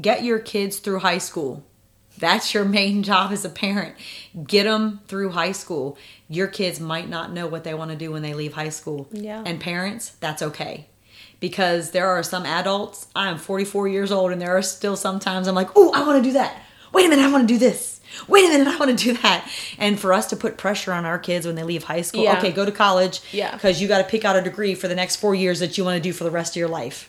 get 0.00 0.22
your 0.22 0.38
kids 0.38 0.78
through 0.78 1.00
high 1.00 1.18
school. 1.18 1.64
That's 2.18 2.54
your 2.54 2.64
main 2.64 3.02
job 3.10 3.32
as 3.32 3.44
a 3.44 3.48
parent. 3.48 3.94
Get 4.46 4.64
them 4.64 5.00
through 5.08 5.30
high 5.30 5.52
school. 5.52 5.98
Your 6.28 6.46
kids 6.46 6.78
might 6.80 7.08
not 7.08 7.32
know 7.32 7.46
what 7.46 7.64
they 7.64 7.74
want 7.74 7.90
to 7.90 7.96
do 7.96 8.12
when 8.12 8.22
they 8.22 8.34
leave 8.34 8.52
high 8.54 8.68
school. 8.68 9.08
Yeah. 9.10 9.42
And 9.44 9.60
parents, 9.60 10.10
that's 10.20 10.42
okay. 10.42 10.86
Because 11.40 11.90
there 11.90 12.06
are 12.06 12.22
some 12.22 12.46
adults, 12.46 13.08
I'm 13.16 13.36
44 13.36 13.88
years 13.88 14.12
old, 14.12 14.30
and 14.30 14.40
there 14.40 14.56
are 14.56 14.62
still 14.62 14.96
sometimes 14.96 15.48
I'm 15.48 15.56
like, 15.56 15.70
oh, 15.74 15.90
I 15.92 16.06
want 16.06 16.22
to 16.22 16.28
do 16.28 16.34
that. 16.34 16.56
Wait 16.92 17.06
a 17.06 17.08
minute, 17.08 17.24
I 17.24 17.32
want 17.32 17.48
to 17.48 17.54
do 17.54 17.58
this. 17.58 18.00
Wait 18.28 18.44
a 18.44 18.48
minute, 18.48 18.68
I 18.68 18.76
want 18.76 18.96
to 18.96 19.04
do 19.04 19.12
that. 19.22 19.48
And 19.78 19.98
for 19.98 20.12
us 20.12 20.26
to 20.28 20.36
put 20.36 20.56
pressure 20.58 20.92
on 20.92 21.04
our 21.04 21.18
kids 21.18 21.46
when 21.46 21.54
they 21.54 21.62
leave 21.62 21.84
high 21.84 22.02
school, 22.02 22.24
Yeah. 22.24 22.38
okay, 22.38 22.52
go 22.52 22.64
to 22.64 22.72
college. 22.72 23.20
Yeah. 23.32 23.52
Because 23.52 23.80
you 23.80 23.88
got 23.88 23.98
to 23.98 24.04
pick 24.04 24.24
out 24.24 24.36
a 24.36 24.42
degree 24.42 24.74
for 24.74 24.88
the 24.88 24.94
next 24.94 25.16
four 25.16 25.34
years 25.34 25.60
that 25.60 25.76
you 25.78 25.84
want 25.84 25.96
to 25.96 26.00
do 26.02 26.12
for 26.12 26.24
the 26.24 26.30
rest 26.30 26.52
of 26.52 26.56
your 26.60 26.68
life 26.68 27.08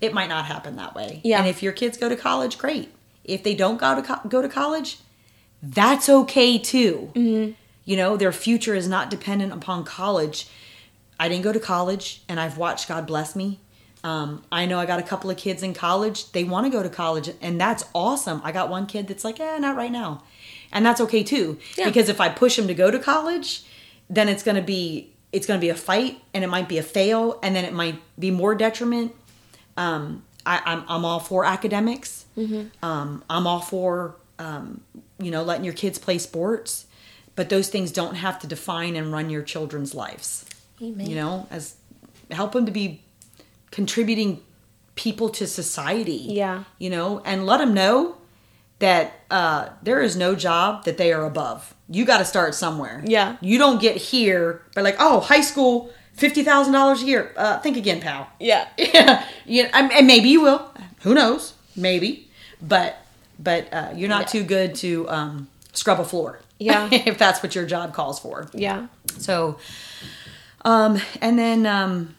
it 0.00 0.12
might 0.12 0.28
not 0.28 0.46
happen 0.46 0.74
that 0.76 0.96
way. 0.96 1.20
Yeah. 1.22 1.38
And 1.38 1.46
if 1.46 1.62
your 1.62 1.72
kids 1.72 1.96
go 1.96 2.08
to 2.08 2.16
college, 2.16 2.58
great. 2.58 2.92
If 3.24 3.44
they 3.44 3.54
don't 3.54 3.78
go 3.78 3.94
to 3.94 4.02
co- 4.02 4.28
go 4.28 4.42
to 4.42 4.48
college, 4.48 4.98
that's 5.62 6.08
okay 6.08 6.58
too. 6.58 7.12
Mm-hmm. 7.14 7.52
You 7.84 7.96
know, 7.96 8.16
their 8.16 8.32
future 8.32 8.74
is 8.74 8.88
not 8.88 9.10
dependent 9.10 9.52
upon 9.52 9.84
college. 9.84 10.48
I 11.20 11.28
didn't 11.28 11.44
go 11.44 11.52
to 11.52 11.60
college, 11.60 12.22
and 12.28 12.40
I've 12.40 12.58
watched 12.58 12.88
God 12.88 13.06
bless 13.06 13.36
me. 13.36 13.60
Um, 14.04 14.44
I 14.50 14.66
know 14.66 14.78
I 14.80 14.86
got 14.86 14.98
a 14.98 15.04
couple 15.04 15.30
of 15.30 15.36
kids 15.36 15.62
in 15.62 15.74
college. 15.74 16.32
They 16.32 16.44
want 16.44 16.66
to 16.66 16.70
go 16.70 16.82
to 16.82 16.88
college, 16.88 17.30
and 17.40 17.60
that's 17.60 17.84
awesome. 17.94 18.40
I 18.42 18.50
got 18.50 18.68
one 18.68 18.86
kid 18.86 19.06
that's 19.06 19.24
like, 19.24 19.38
eh, 19.38 19.58
not 19.58 19.76
right 19.76 19.92
now, 19.92 20.22
and 20.72 20.84
that's 20.84 21.00
okay 21.02 21.22
too. 21.22 21.58
Yeah. 21.76 21.86
Because 21.86 22.08
if 22.08 22.20
I 22.20 22.28
push 22.28 22.58
him 22.58 22.66
to 22.66 22.74
go 22.74 22.90
to 22.90 22.98
college, 22.98 23.64
then 24.10 24.28
it's 24.28 24.42
going 24.42 24.56
to 24.56 24.62
be 24.62 25.10
it's 25.30 25.46
going 25.46 25.58
to 25.58 25.64
be 25.64 25.70
a 25.70 25.74
fight, 25.74 26.20
and 26.34 26.44
it 26.44 26.48
might 26.48 26.68
be 26.68 26.78
a 26.78 26.82
fail, 26.82 27.38
and 27.42 27.54
then 27.56 27.64
it 27.64 27.72
might 27.72 28.00
be 28.18 28.30
more 28.30 28.54
detriment 28.54 29.14
um, 29.76 30.22
I, 30.44 30.60
I'm, 30.64 30.84
I'm 30.88 31.04
all 31.04 31.20
for 31.20 31.44
academics. 31.44 32.24
Um, 32.82 33.24
I'm 33.28 33.46
all 33.46 33.60
for 33.60 34.16
um, 34.38 34.80
you 35.18 35.30
know 35.30 35.42
letting 35.42 35.64
your 35.64 35.74
kids 35.74 35.98
play 35.98 36.18
sports, 36.18 36.86
but 37.36 37.48
those 37.48 37.68
things 37.68 37.92
don't 37.92 38.16
have 38.16 38.38
to 38.40 38.46
define 38.46 38.96
and 38.96 39.12
run 39.12 39.30
your 39.30 39.42
children's 39.42 39.94
lives. 39.94 40.44
Amen. 40.80 41.08
You 41.08 41.16
know, 41.16 41.46
as 41.50 41.76
help 42.30 42.52
them 42.52 42.66
to 42.66 42.72
be 42.72 43.02
contributing 43.72 44.40
people 44.94 45.28
to 45.30 45.46
society. 45.48 46.12
Yeah. 46.28 46.62
You 46.78 46.90
know, 46.90 47.20
and 47.24 47.44
let 47.44 47.58
them 47.58 47.74
know 47.74 48.16
that 48.78 49.12
uh, 49.30 49.70
there 49.82 50.00
is 50.00 50.16
no 50.16 50.34
job 50.36 50.84
that 50.84 50.98
they 50.98 51.12
are 51.12 51.24
above. 51.24 51.74
You 51.88 52.04
got 52.04 52.18
to 52.18 52.24
start 52.24 52.54
somewhere. 52.54 53.02
Yeah. 53.04 53.36
You 53.40 53.58
don't 53.58 53.80
get 53.80 53.96
here 53.96 54.62
by 54.74 54.82
like, 54.82 54.96
oh, 55.00 55.20
high 55.20 55.40
school, 55.40 55.90
fifty 56.14 56.42
thousand 56.42 56.72
dollars 56.72 57.02
a 57.02 57.06
year. 57.06 57.32
Uh, 57.36 57.58
think 57.58 57.76
again, 57.76 58.00
pal. 58.00 58.28
Yeah. 58.38 58.68
Yeah, 58.78 59.24
yeah, 59.46 59.70
and 59.72 59.90
and 59.92 60.06
maybe 60.06 60.28
you 60.28 60.40
will. 60.42 60.70
Who 61.00 61.14
knows? 61.14 61.54
Maybe, 61.76 62.28
but 62.60 62.96
but 63.38 63.72
uh, 63.72 63.90
you're 63.96 64.08
not 64.08 64.22
Yeah. 64.22 64.40
too 64.40 64.44
good 64.44 64.74
to 64.76 65.08
um, 65.08 65.48
scrub 65.72 65.98
a 66.00 66.04
floor. 66.04 66.40
Yeah. 66.58 66.88
if 66.92 67.18
that's 67.18 67.42
what 67.42 67.54
your 67.54 67.66
job 67.66 67.92
calls 67.94 68.18
for. 68.20 68.48
Yeah. 68.54 68.86
So, 69.18 69.58
um, 70.64 71.00
and 71.20 71.38
then 71.38 71.66
um, 71.66 72.14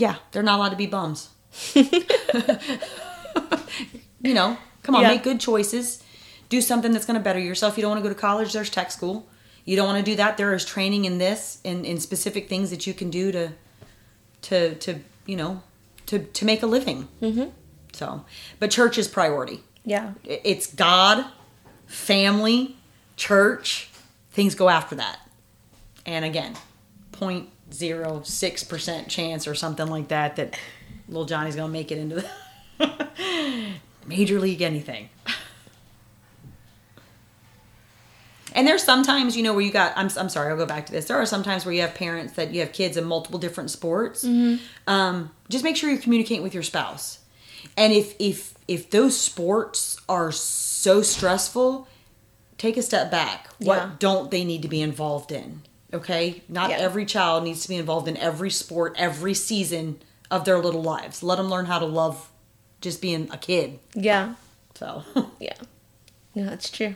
yeah, 0.00 0.16
they're 0.32 0.42
not 0.42 0.56
allowed 0.58 0.70
to 0.70 0.76
be 0.76 0.86
bums. 0.86 1.28
you 4.22 4.34
know, 4.34 4.56
come 4.82 4.94
on, 4.94 5.02
Yeah. 5.02 5.08
make 5.08 5.22
good 5.22 5.40
choices. 5.40 6.02
Do 6.48 6.60
something 6.60 6.92
that's 6.92 7.04
going 7.06 7.18
to 7.18 7.22
better 7.22 7.38
yourself. 7.38 7.76
You 7.76 7.82
don't 7.82 7.90
want 7.92 8.02
to 8.02 8.08
go 8.08 8.14
to 8.14 8.20
college. 8.20 8.52
There's 8.52 8.70
tech 8.70 8.90
school. 8.90 9.28
you 9.64 9.76
don't 9.76 9.86
want 9.86 10.04
to 10.04 10.10
do 10.10 10.16
that 10.16 10.36
there 10.36 10.54
is 10.54 10.64
training 10.64 11.04
in 11.04 11.18
this 11.18 11.58
in, 11.64 11.84
in 11.84 12.00
specific 12.00 12.48
things 12.48 12.70
that 12.70 12.86
you 12.86 12.94
can 12.94 13.10
do 13.10 13.30
to 13.30 13.52
to 14.42 14.74
to 14.76 14.94
you 15.26 15.36
know 15.36 15.62
to 16.06 16.18
to 16.18 16.44
make 16.46 16.62
a 16.62 16.66
living 16.66 17.06
mm-hmm. 17.20 17.50
so 17.92 18.24
but 18.58 18.70
church 18.70 18.96
is 18.98 19.06
priority 19.06 19.60
Yeah. 19.84 20.14
It's 20.24 20.66
god 20.74 21.26
family 21.86 22.76
church 23.16 23.90
things 24.32 24.54
go 24.54 24.68
after 24.70 24.94
that 24.96 25.18
and 26.06 26.24
again 26.24 26.54
0.06% 27.70 29.08
chance 29.08 29.46
or 29.46 29.54
something 29.54 29.86
like 29.86 30.08
that 30.08 30.36
that 30.36 30.58
little 31.08 31.24
johnny's 31.26 31.56
gonna 31.56 31.72
make 31.72 31.90
it 31.92 31.98
into 31.98 32.24
the 32.78 33.74
major 34.06 34.38
league 34.40 34.62
anything 34.62 35.08
And 38.52 38.66
there's 38.66 38.82
sometimes, 38.82 39.36
you 39.36 39.44
know, 39.44 39.52
where 39.54 39.62
you 39.62 39.70
got, 39.70 39.92
I'm, 39.96 40.10
I'm 40.16 40.28
sorry, 40.28 40.50
I'll 40.50 40.56
go 40.56 40.66
back 40.66 40.86
to 40.86 40.92
this. 40.92 41.04
There 41.06 41.16
are 41.16 41.24
sometimes 41.24 41.64
where 41.64 41.72
you 41.72 41.82
have 41.82 41.94
parents 41.94 42.32
that 42.32 42.52
you 42.52 42.58
have 42.60 42.72
kids 42.72 42.96
in 42.96 43.04
multiple 43.04 43.38
different 43.38 43.70
sports. 43.70 44.26
Um, 44.88 45.30
just 45.48 45.62
make 45.62 45.76
sure 45.76 45.88
you're 45.88 46.00
communicating 46.00 46.42
with 46.42 46.52
your 46.52 46.64
spouse. 46.64 47.20
And 47.76 47.92
if, 47.92 48.16
if, 48.18 48.54
if 48.66 48.90
those 48.90 49.16
sports 49.18 50.00
are 50.08 50.32
so 50.32 51.00
stressful, 51.00 51.86
take 52.58 52.76
a 52.76 52.82
step 52.82 53.08
back. 53.08 53.48
What 53.60 53.76
Yeah. 53.76 53.90
don't 54.00 54.32
they 54.32 54.44
need 54.44 54.62
to 54.62 54.68
be 54.68 54.80
involved 54.82 55.30
in? 55.30 55.62
Okay. 55.92 56.42
Not 56.48 56.70
Yeah. 56.70 56.76
every 56.78 57.04
child 57.06 57.44
needs 57.44 57.62
to 57.62 57.68
be 57.68 57.76
involved 57.76 58.06
in 58.08 58.16
every 58.16 58.50
sport, 58.50 58.94
every 58.98 59.34
season 59.34 59.98
of 60.30 60.44
their 60.44 60.58
little 60.58 60.82
lives. 60.82 61.22
Let 61.22 61.36
them 61.36 61.48
learn 61.48 61.66
how 61.66 61.78
to 61.78 61.84
love 61.86 62.28
just 62.80 63.00
being 63.02 63.28
a 63.32 63.36
kid. 63.36 63.78
Yeah. 63.94 64.34
So, 64.74 65.02
Yeah. 65.40 65.54
No, 66.34 66.44
that's 66.46 66.70
true. 66.70 66.94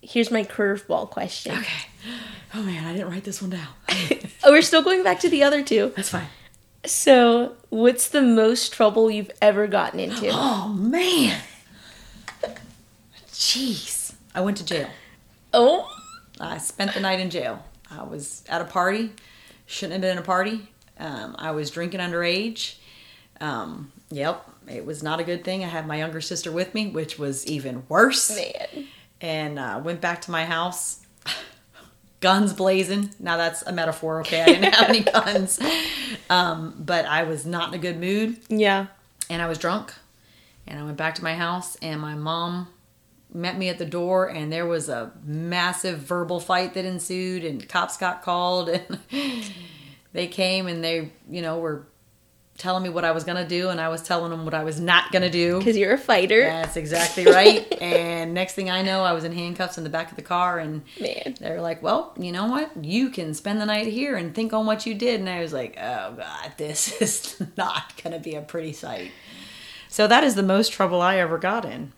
Here's 0.00 0.30
my 0.30 0.42
curveball 0.44 1.10
question. 1.10 1.56
okay. 1.56 1.86
Oh 2.54 2.62
man, 2.62 2.84
I 2.86 2.92
didn't 2.92 3.10
write 3.10 3.24
this 3.24 3.40
one 3.42 3.50
down. 3.50 3.68
Oh, 4.46 4.50
we're 4.52 4.60
still 4.62 4.82
going 4.82 5.02
back 5.02 5.20
to 5.20 5.30
the 5.30 5.42
other 5.42 5.62
two. 5.62 5.92
That's 5.96 6.10
fine. 6.10 6.26
So, 6.84 7.56
what's 7.70 8.08
the 8.08 8.20
most 8.20 8.74
trouble 8.74 9.10
you've 9.10 9.30
ever 9.40 9.66
gotten 9.66 9.98
into? 10.00 10.28
Oh 10.32 10.68
man. 10.68 11.40
Jeez. 13.32 14.14
I 14.34 14.40
went 14.40 14.56
to 14.58 14.64
jail. 14.64 14.88
Oh, 15.52 15.90
I 16.48 16.58
spent 16.58 16.94
the 16.94 17.00
night 17.00 17.20
in 17.20 17.30
jail. 17.30 17.62
I 17.90 18.02
was 18.02 18.44
at 18.48 18.60
a 18.60 18.64
party. 18.64 19.12
Shouldn't 19.66 19.92
have 19.94 20.00
been 20.02 20.18
a 20.18 20.22
party. 20.26 20.68
Um, 20.98 21.34
I 21.38 21.50
was 21.52 21.70
drinking 21.70 22.00
underage. 22.00 22.76
Um, 23.40 23.92
yep, 24.10 24.48
it 24.68 24.84
was 24.86 25.02
not 25.02 25.20
a 25.20 25.24
good 25.24 25.44
thing. 25.44 25.64
I 25.64 25.68
had 25.68 25.86
my 25.86 25.96
younger 25.98 26.20
sister 26.20 26.52
with 26.52 26.74
me, 26.74 26.88
which 26.88 27.18
was 27.18 27.46
even 27.46 27.84
worse. 27.88 28.30
man. 28.34 28.86
And 29.20 29.58
uh, 29.58 29.80
went 29.82 30.00
back 30.00 30.20
to 30.22 30.30
my 30.30 30.44
house. 30.44 31.00
Guns 32.20 32.52
blazing. 32.52 33.10
Now 33.20 33.36
that's 33.36 33.62
a 33.62 33.72
metaphor, 33.72 34.20
okay? 34.20 34.42
I 34.42 34.46
didn't 34.46 34.72
have 34.74 34.88
any 34.88 35.00
guns. 35.12 35.60
Um, 36.30 36.74
but 36.78 37.04
I 37.06 37.24
was 37.24 37.44
not 37.44 37.68
in 37.68 37.74
a 37.74 37.78
good 37.78 37.98
mood. 38.00 38.38
Yeah. 38.48 38.86
and 39.28 39.42
I 39.42 39.48
was 39.48 39.58
drunk. 39.58 39.92
And 40.66 40.78
I 40.78 40.82
went 40.84 40.96
back 40.96 41.14
to 41.16 41.22
my 41.22 41.34
house, 41.34 41.76
and 41.82 42.00
my 42.00 42.14
mom 42.14 42.68
met 43.34 43.58
me 43.58 43.68
at 43.68 43.78
the 43.78 43.84
door, 43.84 44.28
and 44.28 44.52
there 44.52 44.66
was 44.66 44.88
a 44.88 45.10
massive 45.24 45.98
verbal 45.98 46.40
fight 46.40 46.74
that 46.74 46.84
ensued, 46.84 47.44
and 47.44 47.68
cops 47.68 47.96
got 47.96 48.22
called, 48.22 48.68
and 48.68 48.98
they 50.12 50.28
came 50.28 50.66
and 50.66 50.82
they, 50.82 51.10
you 51.28 51.42
know, 51.42 51.58
were 51.58 51.86
telling 52.56 52.84
me 52.84 52.88
what 52.88 53.04
I 53.04 53.10
was 53.10 53.24
gonna 53.24 53.46
do, 53.46 53.70
and 53.70 53.80
I 53.80 53.88
was 53.88 54.02
telling 54.02 54.30
them 54.30 54.44
what 54.44 54.54
I 54.54 54.62
was 54.62 54.80
not 54.80 55.10
gonna 55.10 55.30
do. 55.30 55.58
Because 55.58 55.76
you're 55.76 55.94
a 55.94 55.98
fighter. 55.98 56.42
That's 56.42 56.76
exactly 56.76 57.26
right. 57.26 57.66
and 57.82 58.32
next 58.32 58.54
thing 58.54 58.70
I 58.70 58.82
know, 58.82 59.02
I 59.02 59.12
was 59.12 59.24
in 59.24 59.32
handcuffs 59.32 59.76
in 59.76 59.84
the 59.84 59.90
back 59.90 60.10
of 60.10 60.16
the 60.16 60.22
car, 60.22 60.60
and 60.60 60.82
Man. 61.00 61.34
they're 61.40 61.60
like, 61.60 61.82
"Well, 61.82 62.14
you 62.18 62.30
know 62.30 62.46
what? 62.46 62.84
You 62.84 63.10
can 63.10 63.34
spend 63.34 63.60
the 63.60 63.66
night 63.66 63.88
here 63.88 64.16
and 64.16 64.32
think 64.34 64.52
on 64.52 64.66
what 64.66 64.86
you 64.86 64.94
did." 64.94 65.18
And 65.18 65.28
I 65.28 65.40
was 65.40 65.52
like, 65.52 65.76
"Oh 65.76 66.14
God, 66.16 66.52
this 66.56 67.00
is 67.02 67.42
not 67.56 68.00
going 68.02 68.12
to 68.12 68.20
be 68.20 68.36
a 68.36 68.42
pretty 68.42 68.72
sight." 68.72 69.10
So 69.88 70.06
that 70.08 70.24
is 70.24 70.34
the 70.34 70.42
most 70.42 70.72
trouble 70.72 71.00
I 71.00 71.16
ever 71.18 71.38
got 71.38 71.64
in. 71.64 71.92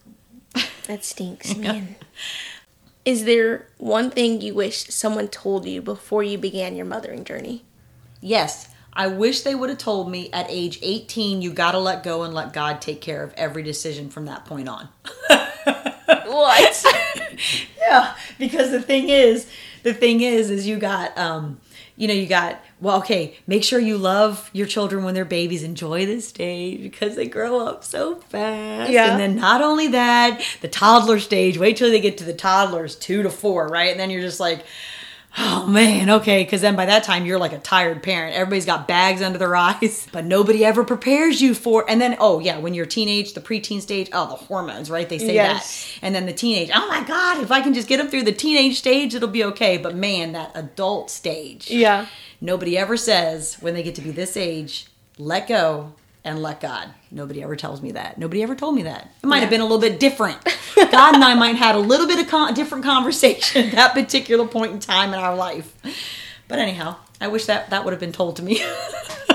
That 0.87 1.05
stinks, 1.05 1.57
man. 1.57 1.97
Is 3.05 3.25
there 3.25 3.66
one 3.78 4.11
thing 4.11 4.40
you 4.40 4.55
wish 4.55 4.87
someone 4.88 5.28
told 5.28 5.66
you 5.66 5.81
before 5.81 6.23
you 6.23 6.38
began 6.38 6.76
your 6.76 6.87
mothering 6.87 7.25
journey? 7.25 7.64
Yes, 8.21 8.69
I 8.93 9.07
wish 9.09 9.43
they 9.43 9.55
would 9.55 9.69
have 9.69 9.78
told 9.78 10.11
me 10.11 10.31
at 10.33 10.47
age 10.49 10.78
18, 10.83 11.43
you 11.43 11.52
got 11.52 11.73
to 11.73 11.78
let 11.78 12.02
go 12.02 12.23
and 12.23 12.35
let 12.35 12.52
God 12.52 12.81
take 12.81 13.00
care 13.00 13.23
of 13.23 13.33
every 13.37 13.62
decision 13.62 14.11
from 14.11 14.25
that 14.26 14.45
point 14.45 14.69
on. 14.69 14.88
What? 16.07 16.85
yeah 17.78 18.14
because 18.38 18.71
the 18.71 18.83
thing 18.83 19.09
is 19.09 19.49
the 19.83 19.95
thing 19.95 20.21
is 20.21 20.50
is 20.50 20.66
you 20.66 20.76
got 20.76 21.16
um 21.16 21.61
you 21.97 22.07
know 22.07 22.15
you 22.15 22.26
got 22.26 22.61
well 22.81 22.99
okay 22.99 23.37
make 23.47 23.65
sure 23.65 23.81
you 23.81 23.97
love 23.99 24.50
your 24.53 24.67
children 24.67 25.05
when 25.05 25.15
they're 25.15 25.25
babies. 25.25 25.62
Enjoy 25.62 26.07
this 26.07 26.29
stage 26.29 26.83
because 26.83 27.17
they 27.17 27.26
grow 27.26 27.67
up 27.67 27.85
so 27.85 28.17
fast. 28.17 28.91
Yeah. 28.91 29.11
and 29.11 29.21
then 29.21 29.37
not 29.37 29.62
only 29.62 29.88
that 29.88 30.43
the 30.61 30.69
toddler 30.69 31.19
stage 31.19 31.59
wait 31.59 31.76
till 31.76 31.91
they 31.91 32.00
get 32.00 32.19
to 32.19 32.25
the 32.25 32.35
toddlers 32.35 32.97
two 32.97 33.23
to 33.23 33.31
four 33.31 33.69
right? 33.69 33.91
And 33.91 33.99
then 34.00 34.11
you're 34.11 34.23
just 34.23 34.41
like 34.41 34.65
Oh 35.38 35.66
man, 35.66 36.09
okay, 36.09 36.45
because 36.45 36.62
then 36.62 36.76
by 36.76 36.87
that 36.87 37.05
time 37.05 37.26
you're 37.26 37.38
like 37.38 37.52
a 37.52 37.59
tired 37.59 38.02
parent. 38.02 38.35
Everybody's 38.35 38.64
got 38.64 38.88
bags 38.88 39.21
under 39.21 39.38
their 39.38 39.55
eyes, 39.57 40.07
but 40.11 40.25
nobody 40.25 40.64
ever 40.64 40.83
prepares 40.85 41.43
you 41.43 41.55
for. 41.55 41.85
And 41.88 42.00
then, 42.00 42.16
oh 42.19 42.38
yeah, 42.38 42.59
when 42.59 42.73
you're 42.73 42.87
teenage, 42.87 43.35
the 43.35 43.40
preteen 43.43 43.81
stage, 43.83 44.09
oh 44.12 44.28
the 44.28 44.35
hormones, 44.37 44.90
right? 44.90 45.09
They 45.09 45.19
say 45.19 45.35
Yes. 45.35 45.99
that. 46.00 46.07
And 46.07 46.14
then 46.14 46.26
the 46.26 46.33
teenage, 46.33 46.71
oh 46.75 46.88
my 46.88 47.02
god, 47.05 47.43
if 47.43 47.50
I 47.52 47.61
can 47.61 47.75
just 47.75 47.88
get 47.88 47.99
them 47.99 48.09
through 48.09 48.23
the 48.25 48.33
teenage 48.33 48.78
stage, 48.78 49.14
it'll 49.14 49.28
be 49.28 49.45
okay. 49.45 49.76
But 49.76 49.95
man, 49.95 50.33
that 50.33 50.52
adult 50.55 51.11
stage, 51.11 51.71
yeah. 51.71 52.07
nobody 52.40 52.78
ever 52.78 52.97
says 52.97 53.57
when 53.61 53.75
they 53.75 53.83
get 53.83 53.95
to 53.97 54.02
be 54.02 54.11
this 54.12 54.37
age, 54.37 54.87
let 55.19 55.49
go 55.49 55.93
and 56.26 56.42
let 56.42 56.61
God. 56.61 56.90
Nobody 57.11 57.42
ever 57.42 57.56
tells 57.56 57.80
me 57.80 57.92
that. 57.92 58.18
Nobody 58.18 58.42
ever 58.42 58.54
told 58.54 58.75
me 58.75 58.83
that. 58.83 59.11
It 59.23 59.26
might 59.26 59.38
have 59.40 59.49
been 59.50 59.61
a 59.61 59.64
little 59.64 59.78
bit 59.78 59.99
different. 60.00 60.38
God 60.76 61.14
and 61.14 61.25
I 61.25 61.35
might 61.35 61.54
have 61.56 61.59
had 61.59 61.75
a 61.76 61.78
little 61.78 62.06
bit 62.06 62.18
of 62.21 62.28
con- 62.28 62.52
different 62.52 62.85
conversation 62.85 63.66
at 63.66 63.73
that 63.73 63.95
particular 63.95 64.47
point 64.47 64.73
in 64.73 64.78
time 64.80 65.14
in 65.14 65.18
our 65.21 65.35
life. 65.37 65.75
But 66.49 66.59
anyhow, 66.59 66.97
I 67.21 67.28
wish 67.28 67.47
that 67.47 67.71
that 67.71 67.85
would 67.85 67.92
have 67.92 68.00
been 68.00 68.12
told 68.12 68.37
to 68.37 68.42
me. 68.42 68.61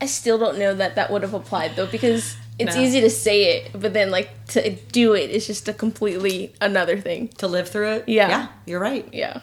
I 0.00 0.06
still 0.06 0.38
don't 0.38 0.58
know 0.58 0.74
that 0.74 0.94
that 0.96 1.10
would 1.10 1.22
have 1.22 1.34
applied 1.34 1.76
though 1.76 1.86
because 1.86 2.36
it's 2.58 2.74
No. 2.76 2.82
easy 2.82 3.00
to 3.02 3.10
say 3.10 3.56
it, 3.58 3.70
but 3.78 3.92
then 3.92 4.10
like 4.10 4.30
to 4.48 4.70
do 4.92 5.14
it 5.14 5.30
is 5.30 5.46
just 5.46 5.68
a 5.68 5.72
completely 5.72 6.54
another 6.60 6.98
thing. 7.00 7.28
to 7.38 7.46
live 7.48 7.68
through 7.68 7.90
it. 7.92 8.08
Yeah. 8.08 8.28
Yeah, 8.28 8.48
you're 8.66 8.80
right. 8.80 9.08
Yeah. 9.12 9.40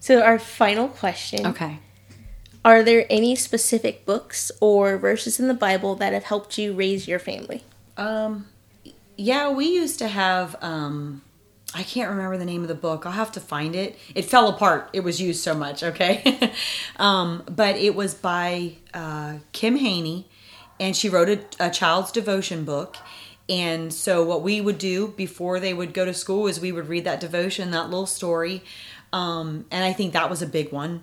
So 0.00 0.22
our 0.22 0.38
final 0.38 0.88
question. 0.88 1.46
Okay. 1.46 1.78
Are 2.64 2.82
there 2.82 3.06
any 3.10 3.36
specific 3.36 4.06
books 4.06 4.50
or 4.58 4.96
verses 4.96 5.38
in 5.38 5.48
the 5.48 5.54
Bible 5.54 5.94
that 5.96 6.14
have 6.14 6.24
helped 6.24 6.56
you 6.56 6.72
raise 6.72 7.06
your 7.06 7.18
family? 7.18 7.62
Um, 7.98 8.46
yeah, 9.16 9.50
we 9.50 9.66
used 9.66 9.98
to 9.98 10.08
have. 10.08 10.56
Um, 10.62 11.22
I 11.74 11.82
can't 11.82 12.08
remember 12.08 12.38
the 12.38 12.44
name 12.46 12.62
of 12.62 12.68
the 12.68 12.74
book. 12.74 13.04
I'll 13.04 13.12
have 13.12 13.32
to 13.32 13.40
find 13.40 13.74
it. 13.74 13.98
It 14.14 14.24
fell 14.24 14.48
apart. 14.48 14.88
It 14.92 15.00
was 15.00 15.20
used 15.20 15.42
so 15.42 15.54
much. 15.54 15.82
Okay, 15.82 16.52
um, 16.96 17.42
but 17.50 17.76
it 17.76 17.94
was 17.94 18.14
by 18.14 18.76
uh, 18.94 19.38
Kim 19.52 19.76
Haney, 19.76 20.26
and 20.80 20.96
she 20.96 21.10
wrote 21.10 21.28
a, 21.28 21.66
a 21.66 21.70
child's 21.70 22.12
devotion 22.12 22.64
book. 22.64 22.96
And 23.46 23.92
so, 23.92 24.24
what 24.24 24.40
we 24.40 24.62
would 24.62 24.78
do 24.78 25.08
before 25.08 25.60
they 25.60 25.74
would 25.74 25.92
go 25.92 26.06
to 26.06 26.14
school 26.14 26.46
is 26.46 26.60
we 26.60 26.72
would 26.72 26.88
read 26.88 27.04
that 27.04 27.20
devotion, 27.20 27.72
that 27.72 27.90
little 27.90 28.06
story, 28.06 28.64
um, 29.12 29.66
and 29.70 29.84
I 29.84 29.92
think 29.92 30.14
that 30.14 30.30
was 30.30 30.40
a 30.40 30.46
big 30.46 30.72
one. 30.72 31.02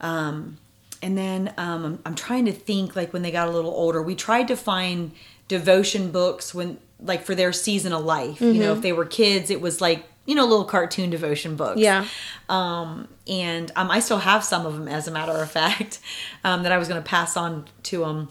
Um, 0.00 0.56
and 1.02 1.16
then 1.16 1.52
um, 1.56 1.84
I'm, 1.84 1.98
I'm 2.06 2.14
trying 2.14 2.46
to 2.46 2.52
think 2.52 2.96
like 2.96 3.12
when 3.12 3.22
they 3.22 3.30
got 3.30 3.48
a 3.48 3.50
little 3.50 3.70
older 3.72 4.02
we 4.02 4.14
tried 4.14 4.48
to 4.48 4.56
find 4.56 5.12
devotion 5.48 6.10
books 6.10 6.54
when 6.54 6.78
like 7.00 7.24
for 7.24 7.34
their 7.34 7.52
season 7.52 7.92
of 7.92 8.04
life. 8.04 8.40
You 8.40 8.54
know 8.54 8.72
if 8.72 8.82
they 8.82 8.92
were 8.92 9.04
kids 9.04 9.50
it 9.50 9.60
was 9.60 9.80
like 9.80 10.04
you 10.24 10.34
know 10.34 10.44
little 10.44 10.64
cartoon 10.64 11.10
devotion 11.10 11.56
books. 11.56 11.80
Yeah. 11.80 12.06
um, 12.48 13.08
and 13.28 13.70
um, 13.76 13.90
i 13.90 14.00
still 14.00 14.18
have 14.18 14.42
some 14.44 14.66
of 14.66 14.74
them 14.74 14.88
as 14.88 15.06
a 15.08 15.10
matter 15.10 15.32
of 15.32 15.50
fact 15.60 16.00
um, 16.44 16.62
that 16.62 16.72
i 16.72 16.78
was 16.78 16.88
going 16.88 17.02
to 17.02 17.08
pass 17.08 17.36
on 17.36 17.66
to 17.84 18.00
them 18.00 18.28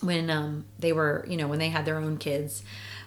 when 0.00 0.30
um, 0.30 0.64
they 0.78 0.92
were 0.92 1.24
you 1.28 1.36
know 1.36 1.48
when 1.48 1.58
they 1.58 1.70
had 1.70 1.84
their 1.84 1.98
own 1.98 2.16
kids. 2.18 2.62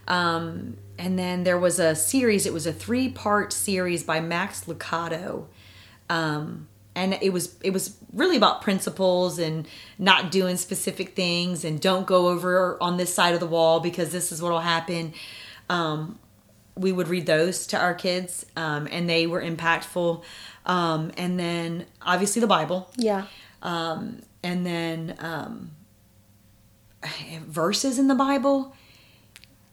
Um, 0.07 0.77
and 0.97 1.19
then 1.19 1.43
there 1.43 1.59
was 1.59 1.79
a 1.79 1.93
series 1.95 2.45
it 2.45 2.53
was 2.53 2.65
a 2.65 2.71
three 2.73 3.09
part 3.09 3.51
series 3.51 4.03
by 4.03 4.19
max 4.21 4.63
lucado 4.63 5.45
um, 6.09 6.67
and 6.97 7.17
it 7.21 7.31
was 7.31 7.55
it 7.63 7.71
was 7.71 7.95
really 8.11 8.35
about 8.35 8.61
principles 8.61 9.37
and 9.37 9.67
not 9.99 10.31
doing 10.31 10.57
specific 10.57 11.15
things 11.15 11.63
and 11.63 11.79
don't 11.79 12.07
go 12.07 12.27
over 12.27 12.75
on 12.81 12.97
this 12.97 13.13
side 13.13 13.33
of 13.35 13.39
the 13.39 13.45
wall 13.47 13.79
because 13.79 14.11
this 14.11 14.31
is 14.31 14.41
what 14.41 14.51
will 14.51 14.59
happen 14.59 15.13
um, 15.69 16.17
we 16.75 16.91
would 16.91 17.07
read 17.07 17.25
those 17.25 17.67
to 17.67 17.77
our 17.77 17.93
kids 17.93 18.45
um, 18.55 18.87
and 18.91 19.07
they 19.07 19.27
were 19.27 19.41
impactful 19.41 20.23
um, 20.65 21.11
and 21.17 21.39
then 21.39 21.85
obviously 22.01 22.39
the 22.39 22.47
bible 22.47 22.89
Yeah. 22.97 23.25
um, 23.61 24.21
and 24.43 24.65
then 24.65 25.15
um, 25.19 25.71
verses 27.45 27.99
in 27.99 28.07
the 28.07 28.15
bible 28.15 28.75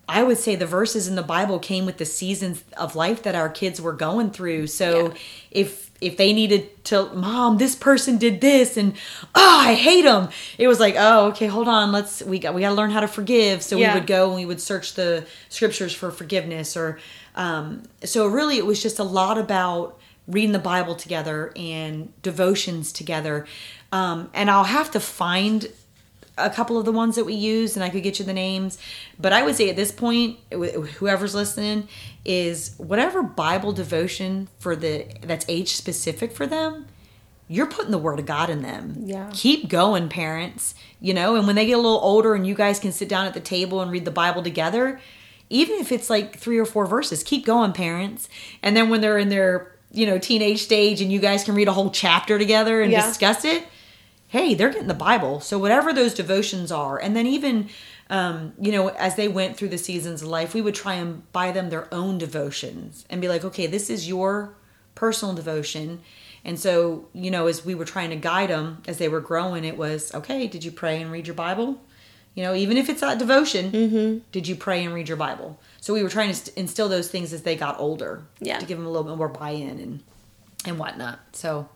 I 0.06 0.22
would 0.22 0.36
say 0.36 0.54
the 0.54 0.66
verses 0.66 1.08
in 1.08 1.14
the 1.14 1.22
Bible 1.22 1.58
came 1.58 1.86
with 1.86 1.96
the 1.96 2.04
seasons 2.04 2.62
of 2.76 2.94
life 2.94 3.22
that 3.22 3.34
our 3.34 3.48
kids 3.48 3.80
were 3.80 3.94
going 3.94 4.32
through. 4.32 4.66
So 4.66 5.06
Yeah. 5.06 5.14
if 5.50 5.83
if 6.04 6.16
they 6.16 6.32
needed 6.32 6.84
to, 6.84 7.06
mom, 7.14 7.58
this 7.58 7.74
person 7.74 8.18
did 8.18 8.40
this, 8.40 8.76
and 8.76 8.94
oh, 9.34 9.58
I 9.66 9.74
hate 9.74 10.02
them. 10.02 10.28
It 10.58 10.68
was 10.68 10.78
like, 10.78 10.94
oh, 10.98 11.28
okay, 11.28 11.46
hold 11.46 11.66
on, 11.68 11.90
let's 11.92 12.22
we 12.22 12.38
got 12.38 12.54
we 12.54 12.60
got 12.60 12.70
to 12.70 12.74
learn 12.74 12.90
how 12.90 13.00
to 13.00 13.08
forgive. 13.08 13.62
So 13.62 13.76
Yeah. 13.76 13.94
we 13.94 14.00
would 14.00 14.06
go 14.06 14.26
and 14.26 14.36
we 14.36 14.46
would 14.46 14.60
search 14.60 14.94
the 14.94 15.26
scriptures 15.48 15.92
for 15.94 16.10
forgiveness, 16.10 16.76
or 16.76 16.98
um, 17.34 17.82
so 18.04 18.26
really 18.26 18.58
it 18.58 18.66
was 18.66 18.82
just 18.82 18.98
a 18.98 19.04
lot 19.04 19.38
about 19.38 19.98
reading 20.26 20.52
the 20.52 20.58
Bible 20.58 20.94
together 20.94 21.52
and 21.56 22.12
devotions 22.22 22.92
together. 22.92 23.46
Um, 23.92 24.30
and 24.34 24.50
I'll 24.50 24.64
have 24.64 24.90
to 24.92 25.00
find 25.00 25.68
a 26.36 26.50
couple 26.50 26.76
of 26.78 26.84
the 26.84 26.92
ones 26.92 27.14
that 27.16 27.24
we 27.24 27.34
use 27.34 27.76
and 27.76 27.84
I 27.84 27.90
could 27.90 28.02
get 28.02 28.18
you 28.18 28.24
the 28.24 28.32
names. 28.32 28.78
But 29.18 29.32
I 29.32 29.42
would 29.42 29.54
say 29.54 29.70
at 29.70 29.76
this 29.76 29.92
point, 29.92 30.38
whoever's 30.50 31.34
listening 31.34 31.88
is 32.24 32.74
whatever 32.78 33.22
Bible 33.22 33.72
devotion 33.72 34.48
for 34.58 34.74
the 34.74 35.06
that's 35.22 35.44
age 35.48 35.74
specific 35.74 36.32
for 36.32 36.46
them, 36.46 36.86
you're 37.46 37.66
putting 37.66 37.90
the 37.90 37.98
word 37.98 38.18
of 38.18 38.26
God 38.26 38.50
in 38.50 38.62
them. 38.62 38.94
Yeah. 39.06 39.30
Keep 39.32 39.68
going, 39.68 40.08
parents. 40.08 40.74
You 41.00 41.14
know, 41.14 41.36
and 41.36 41.46
when 41.46 41.54
they 41.56 41.66
get 41.66 41.74
a 41.74 41.76
little 41.76 42.00
older 42.00 42.34
and 42.34 42.46
you 42.46 42.54
guys 42.54 42.80
can 42.80 42.90
sit 42.90 43.08
down 43.08 43.26
at 43.26 43.34
the 43.34 43.40
table 43.40 43.80
and 43.80 43.90
read 43.90 44.04
the 44.06 44.10
Bible 44.10 44.42
together, 44.42 44.98
even 45.50 45.78
if 45.78 45.92
it's 45.92 46.08
like 46.08 46.38
three 46.38 46.58
or 46.58 46.64
four 46.64 46.86
verses, 46.86 47.22
keep 47.22 47.44
going, 47.44 47.72
parents. 47.72 48.28
And 48.62 48.74
then 48.76 48.88
when 48.88 49.02
they're 49.02 49.18
in 49.18 49.28
their, 49.28 49.72
you 49.92 50.06
know, 50.06 50.18
teenage 50.18 50.62
stage 50.62 51.00
and 51.02 51.12
you 51.12 51.20
guys 51.20 51.44
can 51.44 51.54
read 51.54 51.68
a 51.68 51.72
whole 51.72 51.90
chapter 51.90 52.38
together 52.38 52.80
and 52.80 52.90
Yeah. 52.90 53.06
discuss 53.06 53.44
it, 53.44 53.62
hey, 54.34 54.52
they're 54.54 54.70
getting 54.72 54.88
the 54.88 54.94
Bible. 54.94 55.38
So 55.40 55.58
whatever 55.58 55.92
those 55.92 56.12
devotions 56.12 56.72
are, 56.72 56.98
and 56.98 57.14
then 57.14 57.24
even, 57.26 57.68
um, 58.10 58.52
you 58.60 58.72
know, 58.72 58.88
as 58.88 59.14
they 59.14 59.28
went 59.28 59.56
through 59.56 59.68
the 59.68 59.78
seasons 59.78 60.22
of 60.22 60.28
life, 60.28 60.54
we 60.54 60.60
would 60.60 60.74
try 60.74 60.94
and 60.94 61.30
buy 61.32 61.52
them 61.52 61.70
their 61.70 61.86
own 61.94 62.18
devotions 62.18 63.04
and 63.08 63.20
be 63.20 63.28
like, 63.28 63.44
okay, 63.44 63.68
this 63.68 63.88
is 63.88 64.08
your 64.08 64.56
personal 64.96 65.34
devotion. 65.36 66.00
And 66.44 66.58
so, 66.58 67.08
you 67.12 67.30
know, 67.30 67.46
as 67.46 67.64
we 67.64 67.76
were 67.76 67.84
trying 67.84 68.10
to 68.10 68.16
guide 68.16 68.50
them 68.50 68.82
as 68.88 68.98
they 68.98 69.08
were 69.08 69.20
growing, 69.20 69.64
it 69.64 69.76
was 69.78 70.12
okay. 70.14 70.48
Did 70.48 70.64
you 70.64 70.72
pray 70.72 71.00
and 71.00 71.12
read 71.12 71.26
your 71.28 71.34
Bible? 71.36 71.80
You 72.34 72.42
know, 72.42 72.54
even 72.56 72.76
if 72.76 72.88
it's 72.88 73.00
not 73.02 73.18
devotion, 73.18 73.70
Mm-hmm. 73.70 74.18
did 74.32 74.48
you 74.48 74.56
pray 74.56 74.84
and 74.84 74.92
read 74.92 75.06
your 75.08 75.16
Bible? 75.16 75.60
So 75.80 75.94
we 75.94 76.02
were 76.02 76.08
trying 76.08 76.32
to 76.34 76.58
instill 76.58 76.88
those 76.88 77.08
things 77.08 77.32
as 77.32 77.42
they 77.42 77.54
got 77.54 77.78
older, 77.78 78.24
Yeah. 78.40 78.58
to 78.58 78.66
give 78.66 78.78
them 78.78 78.86
a 78.86 78.90
little 78.90 79.06
bit 79.08 79.16
more 79.16 79.28
buy-in 79.28 79.78
and 79.78 80.02
and 80.66 80.78
whatnot. 80.78 81.20
So 81.32 81.68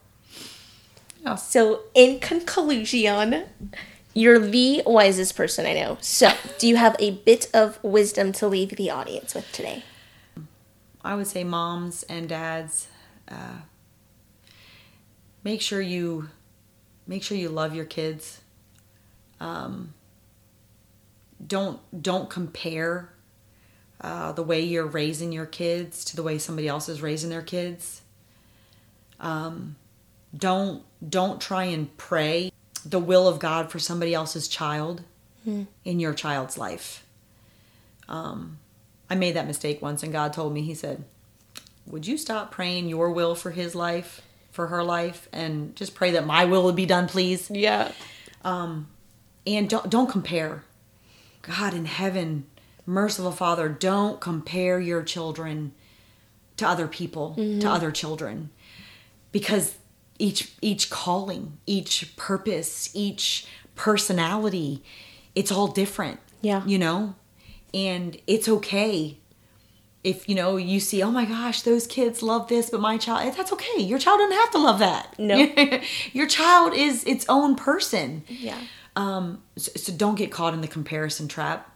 So, 1.37 1.83
in 1.95 2.21
conclusion, 2.21 3.45
you're 4.15 4.39
the 4.39 4.83
wisest 4.87 5.37
person 5.37 5.67
I 5.67 5.75
know. 5.75 5.99
So, 6.01 6.33
do 6.59 6.67
you 6.67 6.77
have 6.77 6.97
a 6.99 7.11
bit 7.11 7.49
of 7.53 7.83
wisdom 7.83 8.33
to 8.33 8.49
leave 8.49 8.71
the 8.71 8.91
audience 8.91 9.35
with 9.35 9.51
today? 9.53 9.85
I 11.05 11.15
would 11.15 11.27
say 11.27 11.45
moms 11.45 12.03
and 12.05 12.29
dads, 12.29 12.89
uh, 13.29 13.59
make 15.45 15.61
sure 15.61 15.81
you 15.81 16.29
make 17.07 17.23
sure 17.23 17.37
you 17.37 17.49
love 17.49 17.75
your 17.75 17.85
kids. 17.85 18.41
Um, 19.41 19.95
don't 21.45 21.81
don't 22.03 22.29
compare 22.29 23.13
uh, 24.01 24.33
the 24.33 24.43
way 24.43 24.61
you're 24.61 24.87
raising 24.87 25.33
your 25.33 25.47
kids 25.47 26.05
to 26.07 26.17
the 26.17 26.23
way 26.23 26.39
somebody 26.39 26.69
else 26.69 26.89
is 26.89 27.01
raising 27.03 27.31
their 27.31 27.43
kids. 27.43 28.03
Um, 29.21 29.77
don't 30.37 30.83
don't 31.07 31.41
try 31.41 31.65
and 31.65 31.95
pray 31.97 32.53
the 32.85 32.99
will 32.99 33.29
of 33.29 33.39
God 33.39 33.71
for 33.71 33.79
somebody 33.79 34.15
else's 34.15 34.49
child 34.49 35.03
hmm. 35.45 35.65
in 35.85 36.01
your 36.01 36.15
child's 36.15 36.59
life. 36.59 37.05
Um, 38.09 38.59
I 39.11 39.15
made 39.15 39.37
that 39.37 39.47
mistake 39.47 39.83
once, 39.83 40.03
and 40.03 40.13
God 40.13 40.33
told 40.33 40.53
me, 40.53 40.63
He 40.63 40.75
said, 40.75 41.05
Would 41.87 42.07
you 42.07 42.19
stop 42.19 42.51
praying 42.51 42.89
your 42.89 43.11
will 43.11 43.35
for 43.35 43.51
his 43.51 43.75
life, 43.75 44.23
for 44.51 44.69
her 44.69 44.83
life, 44.83 45.29
and 45.33 45.75
just 45.77 45.95
pray 45.95 46.11
that 46.13 46.27
my 46.27 46.45
will 46.45 46.65
would 46.65 46.77
be 46.77 46.87
done, 46.87 47.09
please? 47.09 47.51
Yeah. 47.51 47.93
Um, 48.45 48.89
and 49.47 49.69
don't, 49.69 49.89
don't 49.89 50.11
compare. 50.11 50.65
God 51.43 51.73
in 51.75 51.87
heaven, 51.87 52.47
merciful 52.85 53.33
Father, 53.33 53.69
don't 53.69 54.21
compare 54.21 54.79
your 54.81 55.03
children 55.03 55.73
to 56.59 56.67
other 56.69 56.89
people, 56.89 57.35
to 57.35 57.41
mm-hmm. 57.41 57.69
other 57.69 57.91
children. 57.91 58.51
Because 59.33 59.77
each 60.19 60.53
each 60.61 60.91
calling, 60.91 61.59
each 61.67 62.17
purpose, 62.17 62.91
each 62.95 63.47
personality, 63.75 64.83
it's 65.35 65.53
all 65.53 65.69
different. 65.69 66.21
Yeah. 66.41 66.65
You 66.67 66.79
know? 66.79 67.15
And 67.75 68.17
it's 68.27 68.49
okay 68.49 69.19
if 70.05 70.29
you 70.29 70.35
know 70.35 70.57
you 70.57 70.81
see, 70.81 71.03
oh 71.03 71.11
my 71.11 71.25
gosh, 71.25 71.63
those 71.63 71.87
kids 71.87 72.23
love 72.23 72.49
this, 72.49 72.71
but 72.71 72.81
my 72.81 72.97
child 72.97 73.35
that's 73.37 73.53
okay. 73.53 73.83
Your 73.83 73.99
child 73.99 74.21
doesn't 74.21 74.37
have 74.37 74.51
to 74.53 74.59
love 74.59 74.79
that. 74.79 75.19
No. 75.19 75.37
Your 76.13 76.27
child 76.27 76.75
is 76.75 77.05
its 77.05 77.27
own 77.29 77.57
person. 77.57 78.25
Yeah. 78.29 78.59
Um, 78.97 79.43
so, 79.57 79.73
so 79.77 79.93
don't 79.93 80.15
get 80.15 80.31
caught 80.31 80.55
in 80.55 80.61
the 80.61 80.69
comparison 80.69 81.29
trap. 81.29 81.75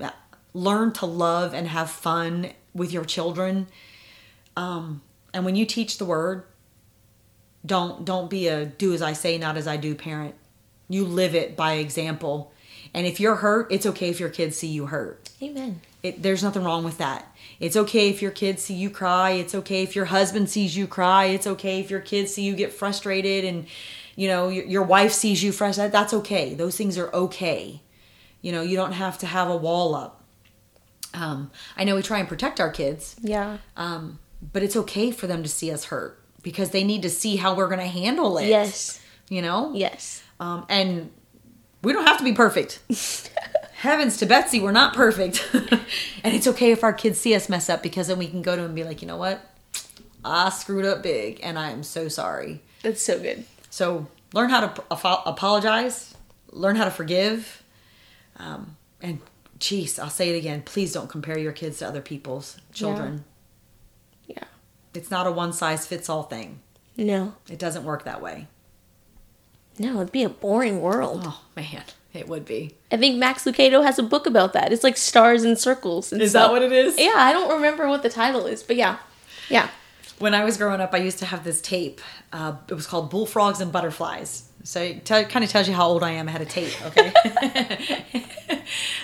Uh, 0.00 0.10
Learn 0.54 0.92
to 0.94 1.06
love 1.06 1.54
and 1.54 1.68
have 1.68 1.90
fun 1.90 2.50
with 2.74 2.92
your 2.92 3.04
children. 3.04 3.68
Um, 4.56 5.02
and 5.32 5.44
when 5.44 5.56
you 5.56 5.64
teach 5.64 5.98
the 5.98 6.04
word, 6.04 6.44
don't 7.64 8.04
don't 8.04 8.28
be 8.28 8.48
a 8.48 8.66
do 8.66 8.92
as 8.92 9.02
I 9.02 9.12
say, 9.12 9.38
not 9.38 9.56
as 9.56 9.66
I 9.66 9.76
do 9.76 9.94
parent. 9.94 10.34
You 10.88 11.04
live 11.04 11.34
it 11.34 11.56
by 11.56 11.74
example. 11.74 12.52
And 12.94 13.06
if 13.06 13.20
you're 13.20 13.36
hurt, 13.36 13.72
it's 13.72 13.86
okay 13.86 14.10
if 14.10 14.20
your 14.20 14.28
kids 14.28 14.58
see 14.58 14.66
you 14.68 14.86
hurt. 14.86 15.30
Amen. 15.40 15.80
It, 16.02 16.22
there's 16.22 16.42
nothing 16.42 16.64
wrong 16.64 16.84
with 16.84 16.98
that. 16.98 17.34
It's 17.60 17.76
okay 17.76 18.10
if 18.10 18.20
your 18.20 18.32
kids 18.32 18.62
see 18.62 18.74
you 18.74 18.90
cry. 18.90 19.30
It's 19.30 19.54
okay 19.54 19.82
if 19.82 19.94
your 19.96 20.06
husband 20.06 20.50
sees 20.50 20.76
you 20.76 20.86
cry. 20.86 21.26
It's 21.26 21.46
okay 21.46 21.80
if 21.80 21.90
your 21.90 22.00
kids 22.00 22.34
see 22.34 22.42
you 22.42 22.54
get 22.54 22.72
frustrated 22.72 23.44
and, 23.44 23.66
you 24.16 24.28
know, 24.28 24.48
your, 24.48 24.64
your 24.64 24.82
wife 24.82 25.12
sees 25.12 25.42
you 25.42 25.52
frustrated. 25.52 25.92
That's 25.92 26.12
okay. 26.12 26.54
Those 26.54 26.76
things 26.76 26.98
are 26.98 27.10
okay. 27.14 27.80
You 28.42 28.52
know, 28.52 28.62
you 28.62 28.76
don't 28.76 28.92
have 28.92 29.16
to 29.18 29.26
have 29.26 29.48
a 29.48 29.56
wall 29.56 29.94
up. 29.94 30.24
Um, 31.14 31.50
I 31.76 31.84
know 31.84 31.94
we 31.94 32.02
try 32.02 32.18
and 32.18 32.28
protect 32.28 32.58
our 32.60 32.70
kids, 32.70 33.16
Yeah. 33.22 33.58
um, 33.76 34.18
but 34.52 34.62
it's 34.62 34.76
okay 34.76 35.10
for 35.12 35.26
them 35.26 35.42
to 35.42 35.48
see 35.48 35.70
us 35.70 35.84
hurt 35.84 36.21
because 36.42 36.70
they 36.70 36.84
need 36.84 37.02
to 37.02 37.10
see 37.10 37.36
how 37.36 37.54
we're 37.54 37.68
going 37.68 37.80
to 37.80 37.86
handle 37.86 38.38
it. 38.38 38.48
Yes. 38.48 39.00
You 39.28 39.42
know? 39.42 39.72
Yes. 39.74 40.22
Um, 40.40 40.66
and 40.68 41.10
we 41.82 41.92
don't 41.92 42.06
have 42.06 42.18
to 42.18 42.24
be 42.24 42.32
perfect. 42.32 42.80
Heavens 43.74 44.16
to 44.18 44.26
Betsy, 44.26 44.60
we're 44.60 44.72
not 44.72 44.94
perfect. 44.94 45.48
and 45.54 46.34
it's 46.34 46.46
okay 46.46 46.70
if 46.70 46.84
our 46.84 46.92
kids 46.92 47.20
see 47.20 47.34
us 47.34 47.48
mess 47.48 47.68
up 47.68 47.82
because 47.82 48.06
then 48.06 48.18
we 48.18 48.28
can 48.28 48.42
go 48.42 48.54
to 48.54 48.62
them 48.62 48.66
and 48.66 48.76
be 48.76 48.84
like, 48.84 49.02
you 49.02 49.08
know 49.08 49.16
what? 49.16 49.44
I 50.24 50.50
screwed 50.50 50.84
up 50.84 51.02
big 51.02 51.40
and 51.42 51.58
I 51.58 51.70
am 51.70 51.82
so 51.82 52.08
sorry. 52.08 52.60
That's 52.82 53.02
so 53.02 53.18
good. 53.18 53.44
So 53.70 54.06
learn 54.32 54.50
how 54.50 54.60
to 54.60 54.68
p- 54.68 54.82
apo- 54.90 55.22
apologize, 55.28 56.14
learn 56.50 56.76
how 56.76 56.84
to 56.84 56.90
forgive. 56.92 57.62
Um, 58.36 58.76
and 59.00 59.18
geez, 59.58 59.98
I'll 59.98 60.10
say 60.10 60.30
it 60.30 60.38
again. 60.38 60.62
Please 60.62 60.92
don't 60.92 61.08
compare 61.08 61.38
your 61.38 61.52
kids 61.52 61.78
to 61.78 61.88
other 61.88 62.00
people's 62.00 62.58
children. 62.72 63.14
Yeah. 63.14 63.31
It's 64.94 65.10
not 65.10 65.26
a 65.26 65.30
one 65.30 65.52
size 65.52 65.86
fits 65.86 66.08
all 66.08 66.24
thing. 66.24 66.60
No. 66.96 67.34
It 67.48 67.58
doesn't 67.58 67.84
work 67.84 68.04
that 68.04 68.20
way. 68.20 68.46
No, 69.78 69.96
it'd 69.96 70.12
be 70.12 70.22
a 70.22 70.28
boring 70.28 70.80
world. 70.80 71.22
Oh, 71.24 71.40
man, 71.56 71.82
it 72.12 72.28
would 72.28 72.44
be. 72.44 72.74
I 72.90 72.98
think 72.98 73.16
Max 73.16 73.44
Lucado 73.44 73.82
has 73.82 73.98
a 73.98 74.02
book 74.02 74.26
about 74.26 74.52
that. 74.52 74.72
It's 74.72 74.84
like 74.84 74.98
stars 74.98 75.44
and 75.44 75.58
circles. 75.58 76.12
And 76.12 76.20
stuff. 76.28 76.48
That 76.48 76.52
what 76.52 76.62
it 76.62 76.72
is? 76.72 76.98
Yeah, 76.98 77.14
I 77.16 77.32
don't 77.32 77.50
remember 77.50 77.88
what 77.88 78.02
the 78.02 78.10
title 78.10 78.46
is, 78.46 78.62
but 78.62 78.76
yeah. 78.76 78.98
Yeah. 79.48 79.68
When 80.18 80.34
I 80.34 80.44
was 80.44 80.56
growing 80.56 80.80
up, 80.80 80.92
I 80.92 80.98
used 80.98 81.18
to 81.20 81.26
have 81.26 81.42
this 81.42 81.60
tape. 81.62 82.00
Uh, 82.32 82.56
it 82.68 82.74
was 82.74 82.86
called 82.86 83.10
Bullfrogs 83.10 83.60
and 83.60 83.72
Butterflies. 83.72 84.48
So 84.64 84.80
it 84.80 85.04
tell, 85.04 85.24
kind 85.24 85.44
of 85.44 85.50
tells 85.50 85.66
you 85.66 85.74
how 85.74 85.88
old 85.88 86.02
I 86.02 86.12
am. 86.12 86.28
I 86.28 86.32
had 86.32 86.42
a 86.42 86.46
tape, 86.46 86.72
okay? 86.86 87.12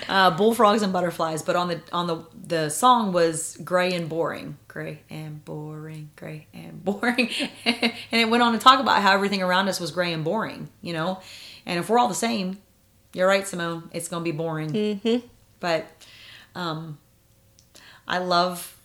uh, 0.09 0.31
Bullfrogs 0.37 0.81
and 0.81 0.93
Butterflies, 0.93 1.41
but 1.41 1.55
on 1.57 1.67
the 1.67 1.81
on 1.91 2.07
the 2.07 2.23
the 2.47 2.69
song 2.69 3.11
was 3.11 3.57
Gray 3.63 3.93
and 3.93 4.07
Boring, 4.07 4.57
Gray 4.69 5.01
and 5.09 5.43
Boring, 5.43 6.11
Gray 6.15 6.47
and 6.53 6.81
Boring, 6.85 7.29
and 7.65 7.91
it 8.11 8.29
went 8.29 8.41
on 8.41 8.53
to 8.53 8.59
talk 8.59 8.79
about 8.79 9.01
how 9.01 9.11
everything 9.13 9.41
around 9.43 9.67
us 9.67 9.79
was 9.81 9.91
gray 9.91 10.13
and 10.13 10.23
boring, 10.23 10.69
you 10.81 10.93
know. 10.93 11.19
And 11.65 11.77
if 11.79 11.89
we're 11.89 11.99
all 11.99 12.07
the 12.07 12.13
same, 12.15 12.59
you're 13.13 13.27
right, 13.27 13.45
Simone. 13.45 13.89
It's 13.91 14.07
gonna 14.07 14.23
be 14.23 14.31
boring. 14.31 14.69
Mm-hmm. 14.71 15.27
But 15.59 15.85
um, 16.55 16.97
I 18.07 18.19
love, 18.19 18.77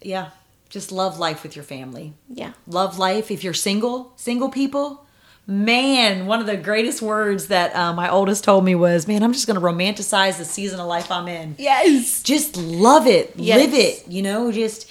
yeah, 0.00 0.30
just 0.68 0.90
love 0.92 1.18
life 1.18 1.42
with 1.42 1.56
your 1.56 1.64
family 1.64 2.14
Yeah. 2.28 2.52
love 2.66 2.98
life 2.98 3.30
if 3.30 3.42
you're 3.42 3.54
single 3.54 4.12
single 4.16 4.50
people 4.50 5.06
man 5.46 6.26
one 6.26 6.40
of 6.40 6.46
the 6.46 6.58
greatest 6.58 7.00
words 7.00 7.46
that 7.48 7.74
uh, 7.74 7.90
my 7.94 8.10
oldest 8.10 8.44
told 8.44 8.62
me 8.66 8.74
was 8.74 9.08
man 9.08 9.22
i'm 9.22 9.32
just 9.32 9.46
going 9.46 9.58
to 9.58 9.64
romanticize 9.64 10.36
the 10.36 10.44
season 10.44 10.78
of 10.78 10.86
life 10.86 11.10
i'm 11.10 11.26
in 11.26 11.54
Yes. 11.58 12.22
just 12.22 12.58
love 12.58 13.06
it 13.06 13.32
Yes. 13.36 13.58
live 13.58 13.72
it 13.72 14.06
you 14.08 14.20
know 14.20 14.52
just 14.52 14.86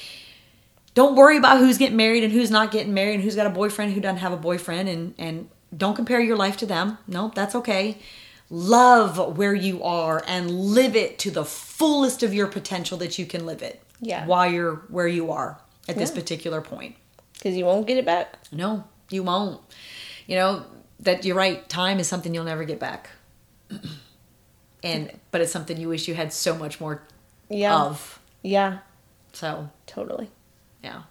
don't 0.98 1.16
worry 1.16 1.38
about 1.38 1.60
who's 1.60 1.78
getting 1.78 1.98
married 1.98 2.24
and 2.24 2.34
who's 2.34 2.52
not 2.52 2.72
getting 2.72 2.94
married 2.94 3.16
and 3.16 3.24
who's 3.24 3.36
got 3.36 3.46
a 3.48 3.56
boyfriend 3.62 3.94
who 3.94 4.02
doesn't 4.02 4.18
have 4.26 4.34
a 4.34 4.38
boyfriend 4.50 4.90
and 4.90 5.14
and 5.18 5.50
don't 5.76 5.96
compare 5.96 6.20
your 6.20 6.38
life 6.38 6.58
to 6.58 6.66
them 6.66 6.98
no 7.08 7.32
that's 7.36 7.56
okay 7.56 7.98
love 8.50 9.38
where 9.38 9.54
you 9.54 9.84
are 9.84 10.24
and 10.28 10.50
live 10.50 10.96
it 10.96 11.20
to 11.20 11.32
the 11.32 11.46
fullest 11.46 12.24
of 12.24 12.34
your 12.34 12.48
potential 12.48 12.98
that 12.98 13.20
you 13.20 13.26
can 13.26 13.46
live 13.46 13.62
it. 13.62 13.82
Yeah. 14.00 14.26
While 14.26 14.52
you're 14.52 14.76
where 14.90 15.08
you 15.08 15.32
are 15.32 15.60
at 15.88 15.98
this 15.98 16.12
particular 16.12 16.62
point. 16.62 16.96
Because 17.34 17.56
you 17.56 17.66
won't 17.66 17.88
get 17.88 17.98
it 17.98 18.06
back. 18.06 18.38
No, 18.52 18.84
you 19.10 19.24
won't. 19.24 19.62
You 20.28 20.36
know, 20.36 20.66
that 21.02 21.26
you're 21.26 21.36
right, 21.36 21.68
time 21.70 22.00
is 22.00 22.08
something 22.08 22.34
you'll 22.34 22.44
never 22.46 22.64
get 22.64 22.80
back. 22.80 23.10
and 24.84 25.12
but 25.32 25.42
it's 25.42 25.52
something 25.52 25.78
you 25.78 25.90
wish 25.90 26.08
you 26.08 26.16
had 26.16 26.32
so 26.34 26.56
much 26.56 26.80
more 26.80 27.04
Yeah. 27.50 27.76
of. 27.76 28.20
Yeah. 28.42 28.80
So 29.34 29.70
Totally. 29.86 30.30
Yeah 30.88 31.02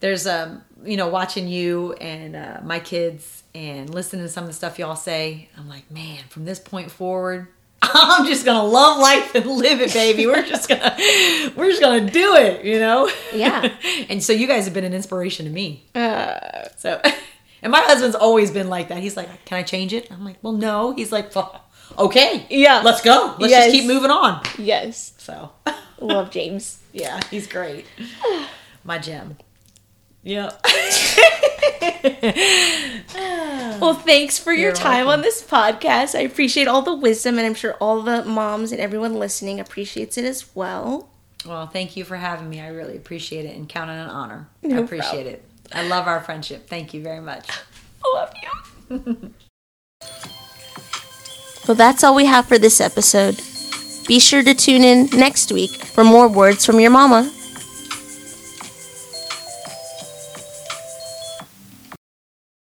there's 0.00 0.26
um 0.26 0.62
you 0.84 0.96
know 0.96 1.08
watching 1.08 1.48
you 1.48 1.92
and 1.94 2.34
uh, 2.36 2.60
my 2.64 2.78
kids 2.80 3.42
and 3.54 3.92
listening 3.94 4.24
to 4.24 4.28
some 4.28 4.44
of 4.44 4.48
the 4.50 4.54
stuff 4.54 4.78
y'all 4.78 4.96
say 4.96 5.48
i'm 5.56 5.68
like 5.68 5.90
man 5.90 6.18
from 6.28 6.44
this 6.44 6.58
point 6.58 6.90
forward 6.90 7.46
i'm 7.82 8.26
just 8.26 8.44
gonna 8.44 8.64
love 8.80 8.98
life 8.98 9.34
and 9.34 9.46
live 9.46 9.80
it 9.80 9.92
baby. 9.92 10.26
We're 10.26 10.46
just 10.46 10.68
gonna 10.68 10.94
we're 11.56 11.70
just 11.70 11.80
gonna 11.80 12.08
do 12.10 12.36
it 12.36 12.64
you 12.64 12.78
know? 12.78 13.10
Yeah. 13.34 13.74
and 14.08 14.22
so 14.22 14.32
you 14.32 14.46
guys 14.46 14.64
have 14.66 14.74
been 14.74 14.84
an 14.84 14.94
inspiration 14.94 15.46
to 15.46 15.52
me. 15.52 15.82
Uh, 15.94 16.68
so 16.76 17.00
and 17.62 17.70
my 17.72 17.80
husband's 17.80 18.14
always 18.16 18.50
been 18.52 18.68
like 18.68 18.86
that. 18.88 18.98
He's 18.98 19.16
like 19.16 19.28
can 19.46 19.58
i 19.58 19.62
change 19.64 19.92
it? 19.92 20.10
I'm 20.12 20.24
like 20.24 20.36
well 20.42 20.52
no. 20.52 20.94
He's 20.94 21.10
like 21.10 21.32
okay. 21.98 22.46
Yeah. 22.50 22.82
let's 22.84 23.02
go. 23.02 23.34
Let's 23.40 23.50
Yes. 23.50 23.64
just 23.66 23.74
keep 23.76 23.86
moving 23.86 24.10
on. 24.12 24.42
Yes. 24.58 25.14
so 25.18 25.50
Love 26.00 26.30
James. 26.30 26.78
yeah 26.92 27.20
he's 27.32 27.46
great 27.48 27.84
my 28.84 28.98
gem 28.98 29.36
yeah 30.22 30.50
Well, 33.82 33.94
thanks 33.94 34.38
for 34.38 34.52
your 34.52 34.68
You're 34.68 34.72
time 34.74 35.06
welcome. 35.06 35.20
on 35.20 35.22
this 35.22 35.42
podcast. 35.42 36.16
I 36.16 36.20
appreciate 36.20 36.68
all 36.68 36.82
the 36.82 36.94
wisdom, 36.94 37.36
and 37.36 37.46
I'm 37.46 37.54
sure 37.54 37.74
all 37.74 38.00
the 38.02 38.24
moms 38.24 38.70
and 38.70 38.80
everyone 38.80 39.14
listening 39.14 39.58
appreciates 39.58 40.16
it 40.16 40.24
as 40.24 40.54
well. 40.54 41.08
Well, 41.44 41.66
thank 41.66 41.96
you 41.96 42.04
for 42.04 42.16
having 42.16 42.48
me. 42.48 42.60
I 42.60 42.68
really 42.68 42.96
appreciate 42.96 43.44
it 43.44 43.56
and 43.56 43.68
count 43.68 43.90
it 43.90 43.94
an 43.94 44.08
honor. 44.08 44.48
I 44.64 44.78
appreciate 44.78 45.24
problem. 45.24 45.34
it. 45.34 45.44
I 45.72 45.88
love 45.88 46.06
our 46.06 46.20
friendship. 46.20 46.68
Thank 46.68 46.94
you 46.94 47.02
very 47.02 47.20
much. 47.20 47.48
I 48.04 48.12
love 48.14 48.32
you. 48.90 49.32
well, 51.66 51.74
that's 51.76 52.04
all 52.04 52.14
we 52.14 52.26
have 52.26 52.46
for 52.46 52.58
this 52.58 52.80
episode. 52.80 53.40
Be 54.06 54.20
sure 54.20 54.44
to 54.44 54.54
tune 54.54 54.84
in 54.84 55.06
next 55.06 55.50
week 55.50 55.70
for 55.70 56.04
more 56.04 56.28
words 56.28 56.64
from 56.64 56.78
your 56.78 56.90
mama. 56.90 57.32